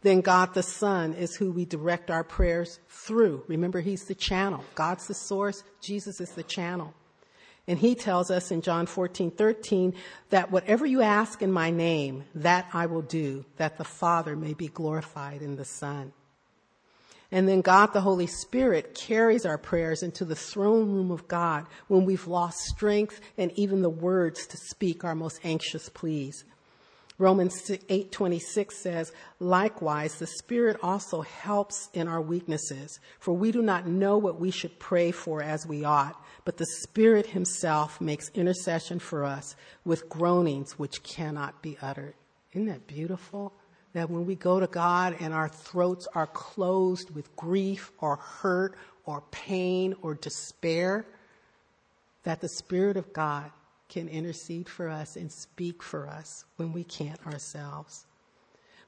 Then 0.01 0.21
God 0.21 0.53
the 0.53 0.63
Son 0.63 1.13
is 1.13 1.35
who 1.35 1.51
we 1.51 1.65
direct 1.65 2.11
our 2.11 2.23
prayers 2.23 2.79
through. 2.89 3.43
Remember, 3.47 3.79
He's 3.79 4.05
the 4.05 4.15
channel. 4.15 4.63
God's 4.75 5.07
the 5.07 5.13
source, 5.13 5.63
Jesus 5.81 6.21
is 6.21 6.31
the 6.31 6.43
channel. 6.43 6.93
And 7.67 7.77
He 7.77 7.95
tells 7.95 8.31
us 8.31 8.51
in 8.51 8.61
John 8.61 8.85
14 8.85 9.31
13 9.31 9.93
that 10.29 10.51
whatever 10.51 10.85
you 10.85 11.01
ask 11.01 11.41
in 11.41 11.51
my 11.51 11.69
name, 11.69 12.23
that 12.35 12.67
I 12.73 12.85
will 12.85 13.01
do, 13.01 13.45
that 13.57 13.77
the 13.77 13.83
Father 13.83 14.35
may 14.35 14.53
be 14.53 14.67
glorified 14.67 15.41
in 15.41 15.57
the 15.57 15.65
Son. 15.65 16.13
And 17.29 17.47
then 17.47 17.59
God 17.59 17.87
the 17.91 18.01
Holy 18.01 18.27
Spirit 18.27 18.95
carries 18.95 19.45
our 19.45 19.57
prayers 19.57 20.01
into 20.01 20.23
the 20.23 20.35
throne 20.35 20.93
room 20.93 21.11
of 21.11 21.27
God 21.27 21.67
when 21.89 22.05
we've 22.05 22.27
lost 22.27 22.59
strength 22.59 23.19
and 23.37 23.51
even 23.55 23.81
the 23.81 23.89
words 23.89 24.47
to 24.47 24.57
speak 24.57 25.03
our 25.03 25.15
most 25.15 25.41
anxious 25.43 25.89
pleas. 25.89 26.45
Romans 27.19 27.71
8:26 27.89 28.77
says, 28.77 29.11
"Likewise 29.39 30.19
the 30.19 30.27
Spirit 30.27 30.77
also 30.83 31.21
helps 31.21 31.89
in 31.93 32.07
our 32.07 32.21
weaknesses, 32.21 32.99
for 33.19 33.33
we 33.33 33.51
do 33.51 33.61
not 33.61 33.87
know 33.87 34.17
what 34.17 34.39
we 34.39 34.51
should 34.51 34.79
pray 34.79 35.11
for 35.11 35.41
as 35.41 35.65
we 35.65 35.83
ought, 35.83 36.23
but 36.45 36.57
the 36.57 36.65
Spirit 36.81 37.27
himself 37.27 37.99
makes 37.99 38.29
intercession 38.35 38.99
for 38.99 39.23
us 39.23 39.55
with 39.83 40.09
groanings 40.09 40.77
which 40.77 41.01
cannot 41.01 41.61
be 41.61 41.77
uttered." 41.81 42.13
Isn't 42.53 42.67
that 42.67 42.87
beautiful? 42.87 43.53
that 43.97 44.11
when 44.11 44.27
we 44.27 44.35
go 44.35 44.59
to 44.59 44.67
God 44.67 45.15
and 45.19 45.33
our 45.33 45.49
throats 45.49 46.07
are 46.13 46.27
closed 46.27 47.09
with 47.15 47.35
grief 47.35 47.91
or 47.99 48.17
hurt 48.17 48.75
or 49.05 49.23
pain 49.31 49.95
or 50.03 50.13
despair, 50.13 51.03
that 52.21 52.39
the 52.41 52.47
Spirit 52.47 52.95
of 52.95 53.11
God 53.11 53.51
can 53.89 54.07
intercede 54.07 54.67
for 54.67 54.89
us 54.89 55.15
and 55.15 55.31
speak 55.31 55.81
for 55.81 56.07
us 56.07 56.45
when 56.57 56.73
we 56.73 56.83
can't 56.83 57.25
ourselves. 57.25 58.05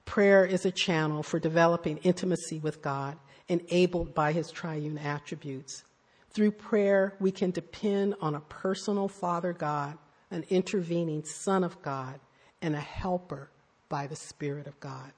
Prayer 0.06 0.45
is 0.45 0.66
a 0.66 0.72
channel 0.72 1.24
for 1.24 1.39
developing 1.39 1.97
intimacy 1.97 2.60
with 2.60 2.82
God, 2.82 3.18
enabled 3.47 4.14
by 4.14 4.32
His 4.32 4.52
triune 4.52 4.97
attributes. 4.97 5.84
Through 6.32 6.52
prayer, 6.52 7.16
we 7.20 7.32
can 7.32 7.52
depend 7.52 8.16
on 8.22 8.36
a 8.36 8.41
personal 8.41 9.08
Father 9.08 9.54
God, 9.54 9.97
an 10.32 10.45
intervening 10.50 11.24
Son 11.24 11.64
of 11.64 11.82
God, 11.82 12.20
and 12.62 12.76
a 12.76 12.80
helper 12.80 13.50
by 13.88 14.08
the 14.08 14.16
Spirit 14.16 14.68
of 14.68 14.80
God. 14.80 15.12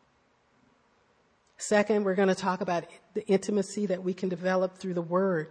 Second, 1.57 2.05
we're 2.05 2.15
going 2.15 2.27
to 2.27 2.36
talk 2.36 2.61
about 2.61 2.86
the 3.13 3.25
intimacy 3.27 3.86
that 3.86 4.03
we 4.03 4.13
can 4.13 4.29
develop 4.29 4.77
through 4.77 4.95
the 4.95 5.01
Word. 5.01 5.49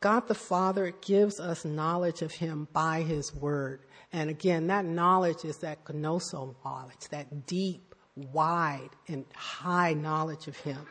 God 0.00 0.28
the 0.28 0.34
Father 0.34 0.92
gives 1.00 1.40
us 1.40 1.64
knowledge 1.64 2.22
of 2.22 2.32
Him 2.32 2.68
by 2.72 3.02
His 3.02 3.34
Word. 3.34 3.80
And 4.12 4.30
again, 4.30 4.66
that 4.68 4.84
knowledge 4.84 5.44
is 5.44 5.58
that 5.58 5.84
gnoso 5.84 6.54
knowledge, 6.64 7.08
that 7.10 7.46
deep, 7.46 7.94
wide, 8.14 8.90
and 9.08 9.24
high 9.34 9.94
knowledge 9.94 10.48
of 10.48 10.56
Him. 10.56 10.86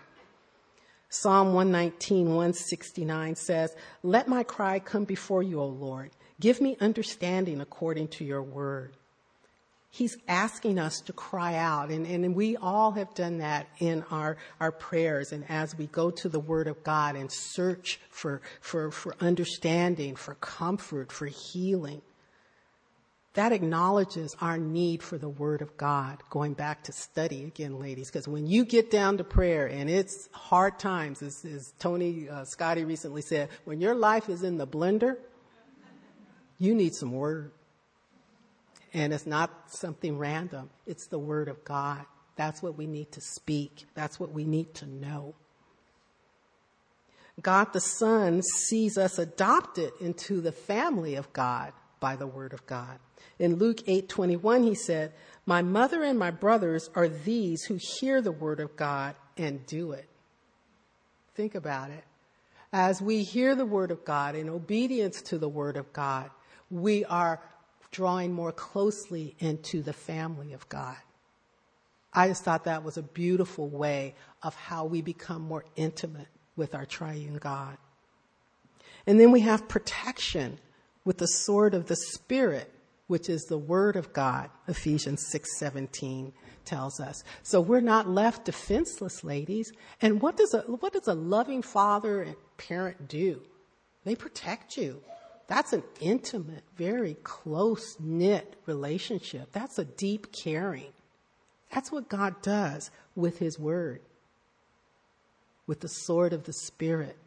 Psalm 1.10 1.54
119, 1.54 2.28
169 2.28 3.36
says, 3.36 3.76
Let 4.04 4.28
my 4.28 4.44
cry 4.44 4.80
come 4.80 5.06
before 5.06 5.44
you, 5.44 5.62
O 5.62 5.68
Lord. 5.68 6.12
Give 6.40 6.60
me 6.60 6.76
understanding 6.82 7.62
according 7.62 8.10
to 8.10 8.26
your 8.26 8.44
word. 8.44 8.98
He's 9.96 10.18
asking 10.28 10.78
us 10.78 11.00
to 11.06 11.14
cry 11.14 11.56
out. 11.56 11.90
And, 11.90 12.06
and 12.06 12.36
we 12.36 12.58
all 12.58 12.92
have 12.92 13.14
done 13.14 13.38
that 13.38 13.68
in 13.80 14.04
our, 14.12 14.36
our 14.60 14.74
prayers. 14.74 15.32
And 15.32 15.46
as 15.48 15.78
we 15.78 15.88
go 15.88 16.12
to 16.12 16.28
the 16.28 16.40
Word 16.40 16.68
of 16.68 16.84
God 16.84 17.16
and 17.16 17.32
search 17.32 17.98
for, 18.10 18.42
for, 18.60 18.92
for 18.92 19.16
understanding, 19.22 20.18
for 20.18 20.36
comfort, 20.36 21.14
for 21.14 21.28
healing, 21.28 22.02
that 23.36 23.54
acknowledges 23.54 24.36
our 24.42 24.58
need 24.58 25.02
for 25.02 25.18
the 25.18 25.30
Word 25.30 25.62
of 25.62 25.78
God. 25.78 26.22
Going 26.30 26.56
back 26.56 26.84
to 26.84 26.92
study 26.92 27.46
again, 27.46 27.80
ladies, 27.80 28.12
because 28.12 28.28
when 28.28 28.48
you 28.48 28.66
get 28.66 28.92
down 28.92 29.16
to 29.20 29.24
prayer 29.24 29.66
and 29.66 29.90
it's 29.90 30.28
hard 30.34 30.78
times, 30.78 31.22
as, 31.22 31.46
as 31.46 31.74
Tony 31.80 32.28
uh, 32.28 32.44
Scotty 32.44 32.84
recently 32.84 33.22
said, 33.22 33.48
when 33.64 33.80
your 33.80 33.96
life 33.96 34.28
is 34.28 34.44
in 34.44 34.58
the 34.58 34.68
blender, 34.68 35.16
you 36.60 36.76
need 36.76 36.94
some 36.94 37.14
Word. 37.14 37.54
And 38.96 39.12
it's 39.12 39.26
not 39.26 39.52
something 39.68 40.18
random, 40.18 40.70
it's 40.88 41.08
the 41.08 41.20
Word 41.20 41.50
of 41.50 41.66
God. 41.66 42.06
That's 42.38 42.64
what 42.64 42.78
we 42.78 42.88
need 42.88 43.12
to 43.12 43.22
speak, 43.22 43.86
that's 43.94 44.20
what 44.20 44.32
we 44.32 44.46
need 44.46 44.74
to 44.76 44.86
know. 44.88 45.36
God 47.42 47.74
the 47.74 47.82
Son 47.82 48.42
sees 48.42 48.98
us 48.98 49.20
adopted 49.20 49.92
into 50.00 50.40
the 50.40 50.54
family 50.54 51.16
of 51.16 51.32
God 51.34 51.74
by 52.00 52.16
the 52.16 52.28
word 52.28 52.54
of 52.54 52.66
God. 52.66 53.00
In 53.38 53.58
Luke 53.58 53.82
8:21 53.88 54.64
he 54.64 54.76
said, 54.76 55.14
"My 55.46 55.62
mother 55.62 56.02
and 56.02 56.18
my 56.18 56.32
brothers 56.32 56.90
are 56.96 57.10
these 57.10 57.66
who 57.66 57.78
hear 58.00 58.22
the 58.22 58.32
word 58.32 58.62
of 58.62 58.78
God 58.78 59.16
and 59.36 59.66
do 59.66 59.92
it." 59.92 60.08
Think 61.34 61.56
about 61.56 61.92
it. 61.92 62.06
As 62.72 63.02
we 63.02 63.24
hear 63.24 63.56
the 63.56 63.66
word 63.66 63.92
of 63.92 64.06
God 64.06 64.36
in 64.36 64.48
obedience 64.48 65.22
to 65.24 65.38
the 65.38 65.50
word 65.50 65.76
of 65.76 65.92
God, 65.92 66.32
we 66.72 67.04
are 67.06 67.42
drawing 67.96 68.34
more 68.34 68.52
closely 68.52 69.36
into 69.40 69.82
the 69.82 69.94
family 69.94 70.52
of 70.52 70.68
God. 70.68 70.98
I 72.14 72.28
just 72.28 72.44
thought 72.44 72.66
that 72.66 72.84
was 72.84 72.98
a 72.98 73.04
beautiful 73.04 73.70
way 73.70 74.16
of 74.44 74.54
how 74.54 74.84
we 74.84 75.02
become 75.02 75.42
more 75.42 75.64
intimate 75.78 76.28
with 76.58 76.76
our 76.76 76.86
triune 76.86 77.38
God. 77.38 77.78
And 79.08 79.18
then 79.18 79.32
we 79.32 79.42
have 79.42 79.70
protection 79.70 80.60
with 81.06 81.20
the 81.20 81.28
sword 81.28 81.74
of 81.74 81.86
the 81.88 81.96
Spirit, 81.96 82.70
which 83.08 83.30
is 83.30 83.44
the 83.44 83.58
Word 83.58 83.96
of 83.96 84.12
God, 84.12 84.50
Ephesians 84.68 85.26
6:17 85.32 86.34
tells 86.66 87.00
us. 87.00 87.24
So 87.44 87.62
we're 87.62 87.80
not 87.80 88.10
left 88.10 88.46
defenseless, 88.46 89.24
ladies. 89.24 89.72
And 90.02 90.22
what 90.22 90.36
does 90.36 90.54
a, 90.54 90.62
what 90.62 90.92
does 90.92 91.08
a 91.08 91.14
loving 91.14 91.62
father 91.62 92.24
and 92.24 92.36
parent 92.58 93.08
do? 93.08 93.42
They 94.04 94.16
protect 94.16 94.76
you. 94.76 95.02
That's 95.48 95.74
an 95.74 95.84
intimate, 96.00 96.64
very 96.76 97.16
close 97.24 97.98
knit 98.00 98.56
relationship. 98.66 99.52
That's 99.52 99.78
a 99.78 99.86
deep 99.86 100.32
caring. 100.32 100.92
That's 101.72 101.92
what 101.92 102.10
God 102.10 102.42
does 102.42 102.90
with 103.16 103.40
His 103.40 103.60
Word, 103.60 104.02
with 105.68 105.82
the 105.82 105.88
sword 105.88 106.34
of 106.34 106.46
the 106.46 106.54
Spirit. 106.54 107.18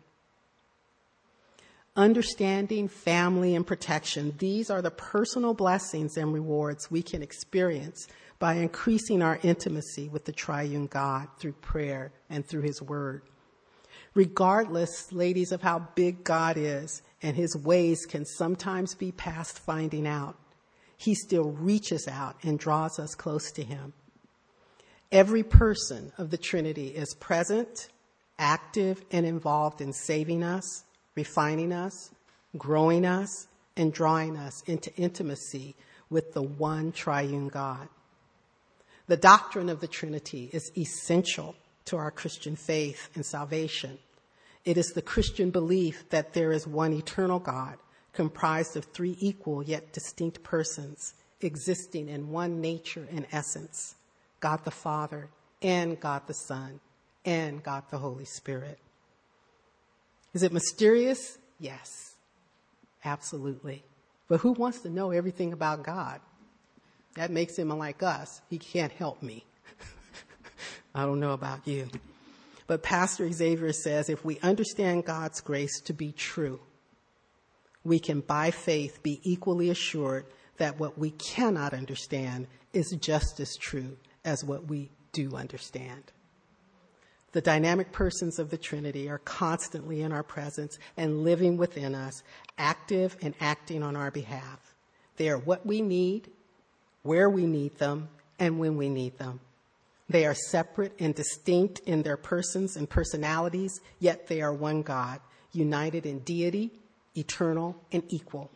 Understanding, 1.94 2.88
family, 2.88 3.54
and 3.54 3.66
protection, 3.66 4.34
these 4.38 4.70
are 4.70 4.82
the 4.82 4.90
personal 4.90 5.54
blessings 5.54 6.16
and 6.16 6.32
rewards 6.32 6.90
we 6.90 7.02
can 7.02 7.22
experience 7.22 8.06
by 8.38 8.54
increasing 8.54 9.20
our 9.20 9.38
intimacy 9.42 10.08
with 10.08 10.24
the 10.24 10.32
triune 10.32 10.86
God 10.86 11.28
through 11.38 11.52
prayer 11.54 12.12
and 12.30 12.46
through 12.46 12.62
His 12.62 12.80
Word. 12.80 13.22
Regardless, 14.14 15.12
ladies, 15.12 15.52
of 15.52 15.62
how 15.62 15.80
big 15.94 16.24
God 16.24 16.56
is, 16.56 17.02
and 17.22 17.36
his 17.36 17.56
ways 17.56 18.06
can 18.06 18.24
sometimes 18.24 18.94
be 18.94 19.12
past 19.12 19.58
finding 19.58 20.06
out, 20.06 20.36
he 20.96 21.14
still 21.14 21.50
reaches 21.50 22.08
out 22.08 22.36
and 22.42 22.58
draws 22.58 22.98
us 22.98 23.14
close 23.14 23.50
to 23.52 23.62
him. 23.62 23.92
Every 25.10 25.42
person 25.42 26.12
of 26.18 26.30
the 26.30 26.36
Trinity 26.36 26.88
is 26.88 27.14
present, 27.14 27.88
active, 28.38 29.04
and 29.10 29.24
involved 29.24 29.80
in 29.80 29.92
saving 29.92 30.42
us, 30.42 30.84
refining 31.14 31.72
us, 31.72 32.10
growing 32.56 33.04
us, 33.04 33.46
and 33.76 33.92
drawing 33.92 34.36
us 34.36 34.62
into 34.66 34.94
intimacy 34.96 35.76
with 36.10 36.34
the 36.34 36.42
one 36.42 36.92
triune 36.92 37.48
God. 37.48 37.88
The 39.06 39.16
doctrine 39.16 39.68
of 39.68 39.80
the 39.80 39.88
Trinity 39.88 40.50
is 40.52 40.70
essential 40.76 41.54
to 41.86 41.96
our 41.96 42.10
Christian 42.10 42.56
faith 42.56 43.08
and 43.14 43.24
salvation. 43.24 43.98
It 44.68 44.76
is 44.76 44.92
the 44.92 45.00
Christian 45.00 45.48
belief 45.48 46.06
that 46.10 46.34
there 46.34 46.52
is 46.52 46.66
one 46.66 46.92
eternal 46.92 47.38
God 47.38 47.78
comprised 48.12 48.76
of 48.76 48.84
three 48.84 49.16
equal 49.18 49.62
yet 49.62 49.94
distinct 49.94 50.42
persons 50.42 51.14
existing 51.40 52.10
in 52.10 52.28
one 52.28 52.60
nature 52.60 53.08
and 53.10 53.26
essence 53.32 53.94
God 54.40 54.66
the 54.66 54.70
Father, 54.70 55.30
and 55.62 55.98
God 55.98 56.26
the 56.26 56.34
Son, 56.34 56.80
and 57.24 57.62
God 57.62 57.84
the 57.90 57.96
Holy 57.96 58.26
Spirit. 58.26 58.78
Is 60.34 60.42
it 60.42 60.52
mysterious? 60.52 61.38
Yes, 61.58 62.16
absolutely. 63.06 63.84
But 64.28 64.40
who 64.40 64.52
wants 64.52 64.80
to 64.80 64.90
know 64.90 65.12
everything 65.12 65.54
about 65.54 65.82
God? 65.82 66.20
That 67.14 67.30
makes 67.30 67.56
him 67.56 67.70
like 67.70 68.02
us. 68.02 68.42
He 68.50 68.58
can't 68.58 68.92
help 68.92 69.22
me. 69.22 69.46
I 70.94 71.06
don't 71.06 71.20
know 71.20 71.32
about 71.32 71.66
you. 71.66 71.88
But 72.68 72.82
Pastor 72.82 73.32
Xavier 73.32 73.72
says 73.72 74.08
if 74.08 74.24
we 74.24 74.38
understand 74.40 75.06
God's 75.06 75.40
grace 75.40 75.80
to 75.80 75.94
be 75.94 76.12
true, 76.12 76.60
we 77.82 77.98
can 77.98 78.20
by 78.20 78.50
faith 78.52 79.02
be 79.02 79.20
equally 79.24 79.70
assured 79.70 80.26
that 80.58 80.78
what 80.78 80.98
we 80.98 81.12
cannot 81.12 81.72
understand 81.72 82.46
is 82.74 82.94
just 83.00 83.40
as 83.40 83.56
true 83.56 83.96
as 84.24 84.44
what 84.44 84.68
we 84.68 84.90
do 85.12 85.34
understand. 85.34 86.12
The 87.32 87.40
dynamic 87.40 87.90
persons 87.90 88.38
of 88.38 88.50
the 88.50 88.58
Trinity 88.58 89.08
are 89.08 89.18
constantly 89.18 90.02
in 90.02 90.12
our 90.12 90.22
presence 90.22 90.78
and 90.96 91.24
living 91.24 91.56
within 91.56 91.94
us, 91.94 92.22
active 92.58 93.16
and 93.22 93.34
acting 93.40 93.82
on 93.82 93.96
our 93.96 94.10
behalf. 94.10 94.74
They 95.16 95.30
are 95.30 95.38
what 95.38 95.64
we 95.64 95.80
need, 95.80 96.30
where 97.02 97.30
we 97.30 97.46
need 97.46 97.78
them, 97.78 98.08
and 98.38 98.58
when 98.58 98.76
we 98.76 98.90
need 98.90 99.18
them. 99.18 99.40
They 100.08 100.24
are 100.24 100.34
separate 100.34 100.94
and 100.98 101.14
distinct 101.14 101.80
in 101.80 102.02
their 102.02 102.16
persons 102.16 102.76
and 102.76 102.88
personalities, 102.88 103.80
yet 103.98 104.26
they 104.26 104.40
are 104.40 104.52
one 104.52 104.82
God, 104.82 105.20
united 105.52 106.06
in 106.06 106.20
deity, 106.20 106.70
eternal, 107.14 107.76
and 107.92 108.02
equal. 108.08 108.50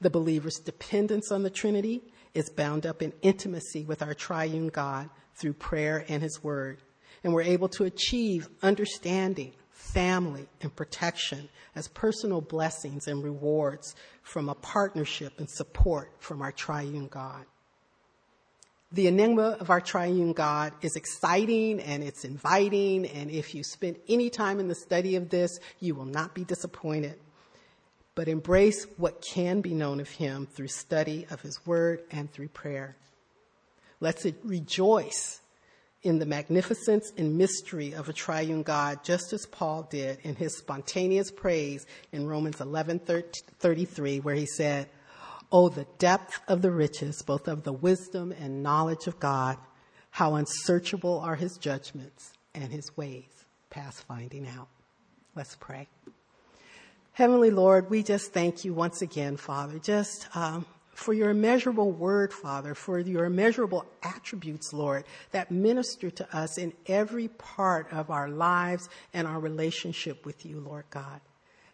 The 0.00 0.10
believer's 0.10 0.58
dependence 0.58 1.30
on 1.30 1.42
the 1.42 1.50
Trinity 1.50 2.02
is 2.34 2.50
bound 2.50 2.86
up 2.86 3.02
in 3.02 3.12
intimacy 3.22 3.84
with 3.84 4.02
our 4.02 4.14
triune 4.14 4.68
God 4.68 5.10
through 5.34 5.54
prayer 5.54 6.04
and 6.08 6.22
His 6.22 6.42
Word. 6.42 6.82
And 7.22 7.34
we're 7.34 7.42
able 7.42 7.68
to 7.70 7.84
achieve 7.84 8.48
understanding, 8.62 9.52
family, 9.70 10.48
and 10.60 10.74
protection 10.74 11.48
as 11.74 11.88
personal 11.88 12.40
blessings 12.40 13.08
and 13.08 13.22
rewards 13.22 13.94
from 14.22 14.48
a 14.48 14.54
partnership 14.54 15.38
and 15.38 15.48
support 15.50 16.12
from 16.18 16.40
our 16.42 16.52
triune 16.52 17.08
God. 17.08 17.44
The 18.92 19.08
enigma 19.08 19.56
of 19.58 19.68
our 19.70 19.80
triune 19.80 20.32
God 20.32 20.72
is 20.80 20.94
exciting 20.94 21.80
and 21.80 22.04
it's 22.04 22.24
inviting, 22.24 23.06
and 23.06 23.30
if 23.30 23.54
you 23.54 23.64
spend 23.64 23.96
any 24.08 24.30
time 24.30 24.60
in 24.60 24.68
the 24.68 24.76
study 24.76 25.16
of 25.16 25.28
this, 25.28 25.58
you 25.80 25.94
will 25.94 26.04
not 26.04 26.34
be 26.34 26.44
disappointed. 26.44 27.18
But 28.14 28.28
embrace 28.28 28.86
what 28.96 29.20
can 29.20 29.60
be 29.60 29.74
known 29.74 30.00
of 30.00 30.08
Him 30.08 30.46
through 30.46 30.68
study 30.68 31.26
of 31.30 31.40
His 31.42 31.66
Word 31.66 32.02
and 32.10 32.32
through 32.32 32.48
prayer. 32.48 32.96
Let's 34.00 34.26
rejoice 34.44 35.40
in 36.02 36.20
the 36.20 36.26
magnificence 36.26 37.12
and 37.18 37.36
mystery 37.36 37.92
of 37.92 38.08
a 38.08 38.12
triune 38.12 38.62
God, 38.62 39.02
just 39.02 39.32
as 39.32 39.44
Paul 39.46 39.88
did 39.90 40.20
in 40.22 40.36
his 40.36 40.56
spontaneous 40.56 41.32
praise 41.32 41.84
in 42.12 42.28
Romans 42.28 42.60
11 42.60 43.00
33, 43.58 44.20
where 44.20 44.36
he 44.36 44.46
said, 44.46 44.88
Oh, 45.52 45.68
the 45.68 45.86
depth 45.98 46.40
of 46.48 46.62
the 46.62 46.70
riches, 46.70 47.22
both 47.22 47.46
of 47.48 47.62
the 47.62 47.72
wisdom 47.72 48.32
and 48.32 48.62
knowledge 48.62 49.06
of 49.06 49.20
God. 49.20 49.58
How 50.10 50.34
unsearchable 50.34 51.20
are 51.20 51.36
his 51.36 51.56
judgments 51.58 52.32
and 52.54 52.72
his 52.72 52.96
ways 52.96 53.24
past 53.70 54.02
finding 54.04 54.48
out. 54.48 54.68
Let's 55.34 55.56
pray. 55.56 55.88
Heavenly 57.12 57.50
Lord, 57.50 57.90
we 57.90 58.02
just 58.02 58.32
thank 58.32 58.64
you 58.64 58.74
once 58.74 59.02
again, 59.02 59.36
Father, 59.36 59.78
just 59.78 60.26
um, 60.34 60.66
for 60.94 61.12
your 61.12 61.30
immeasurable 61.30 61.92
word, 61.92 62.32
Father, 62.32 62.74
for 62.74 62.98
your 62.98 63.26
immeasurable 63.26 63.84
attributes, 64.02 64.72
Lord, 64.72 65.04
that 65.30 65.50
minister 65.50 66.10
to 66.10 66.36
us 66.36 66.58
in 66.58 66.72
every 66.86 67.28
part 67.28 67.92
of 67.92 68.10
our 68.10 68.28
lives 68.28 68.88
and 69.12 69.26
our 69.26 69.38
relationship 69.38 70.24
with 70.24 70.46
you, 70.46 70.60
Lord 70.60 70.84
God. 70.90 71.20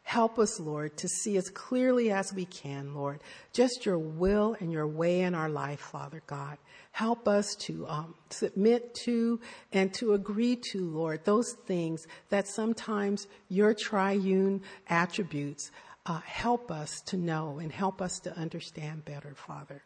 Help 0.02 0.38
us, 0.38 0.58
Lord, 0.58 0.96
to 0.98 1.08
see 1.08 1.36
as 1.36 1.48
clearly 1.48 2.10
as 2.10 2.34
we 2.34 2.44
can, 2.44 2.94
Lord, 2.94 3.20
just 3.52 3.86
your 3.86 3.98
will 3.98 4.56
and 4.60 4.72
your 4.72 4.86
way 4.86 5.20
in 5.20 5.34
our 5.34 5.48
life, 5.48 5.80
Father 5.80 6.22
God. 6.26 6.58
Help 6.90 7.28
us 7.28 7.54
to 7.60 7.86
um, 7.88 8.14
submit 8.28 8.94
to 9.04 9.40
and 9.72 9.94
to 9.94 10.12
agree 10.12 10.56
to, 10.56 10.84
Lord, 10.84 11.24
those 11.24 11.52
things 11.66 12.06
that 12.28 12.48
sometimes 12.48 13.26
your 13.48 13.74
triune 13.74 14.62
attributes 14.88 15.70
uh, 16.04 16.20
help 16.20 16.70
us 16.70 17.00
to 17.06 17.16
know 17.16 17.58
and 17.58 17.70
help 17.70 18.02
us 18.02 18.18
to 18.20 18.36
understand 18.36 19.04
better, 19.04 19.34
Father. 19.34 19.82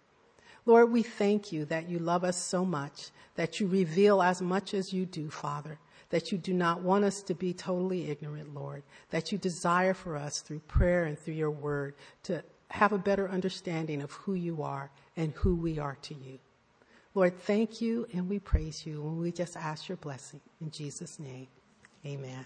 Lord, 0.65 0.91
we 0.91 1.03
thank 1.03 1.53
you 1.53 1.67
that 1.67 1.89
you 1.89 1.99
love 1.99 2.25
us 2.25 2.43
so 2.43 2.65
much, 2.65 3.11
that 3.37 3.61
you 3.61 3.69
reveal 3.69 4.21
as 4.23 4.43
much 4.43 4.75
as 4.75 4.93
you 4.93 5.07
do, 5.07 5.31
Father 5.31 5.79
that 6.11 6.31
you 6.33 6.39
do 6.39 6.53
not 6.53 6.83
want 6.83 7.05
us 7.05 7.23
to 7.23 7.35
be 7.35 7.53
totally 7.53 8.11
ignorant, 8.11 8.55
Lord, 8.55 8.83
that 9.11 9.33
you 9.33 9.39
desire 9.39 9.95
for 9.95 10.17
us 10.17 10.41
through 10.41 10.61
prayer 10.61 11.05
and 11.05 11.19
through 11.19 11.35
your 11.35 11.51
word 11.51 11.95
to 12.25 12.43
have 12.69 12.93
a 12.93 12.99
better 12.99 13.29
understanding 13.29 14.03
of 14.03 14.13
who 14.13 14.35
you 14.35 14.63
are 14.63 14.91
and 15.17 15.33
who 15.33 15.55
we 15.55 15.79
are 15.79 15.97
to 16.03 16.15
you. 16.15 16.39
Lord, 17.15 17.39
thank 17.41 17.81
you 17.81 18.07
and 18.13 18.29
we 18.29 18.39
praise 18.39 18.85
you 18.85 19.03
and 19.03 19.19
we 19.19 19.33
just 19.33 19.57
ask 19.57 19.89
your 19.89 19.97
blessing 19.97 20.41
in 20.61 20.71
Jesus' 20.71 21.19
name. 21.19 21.49
Amen. 22.05 22.45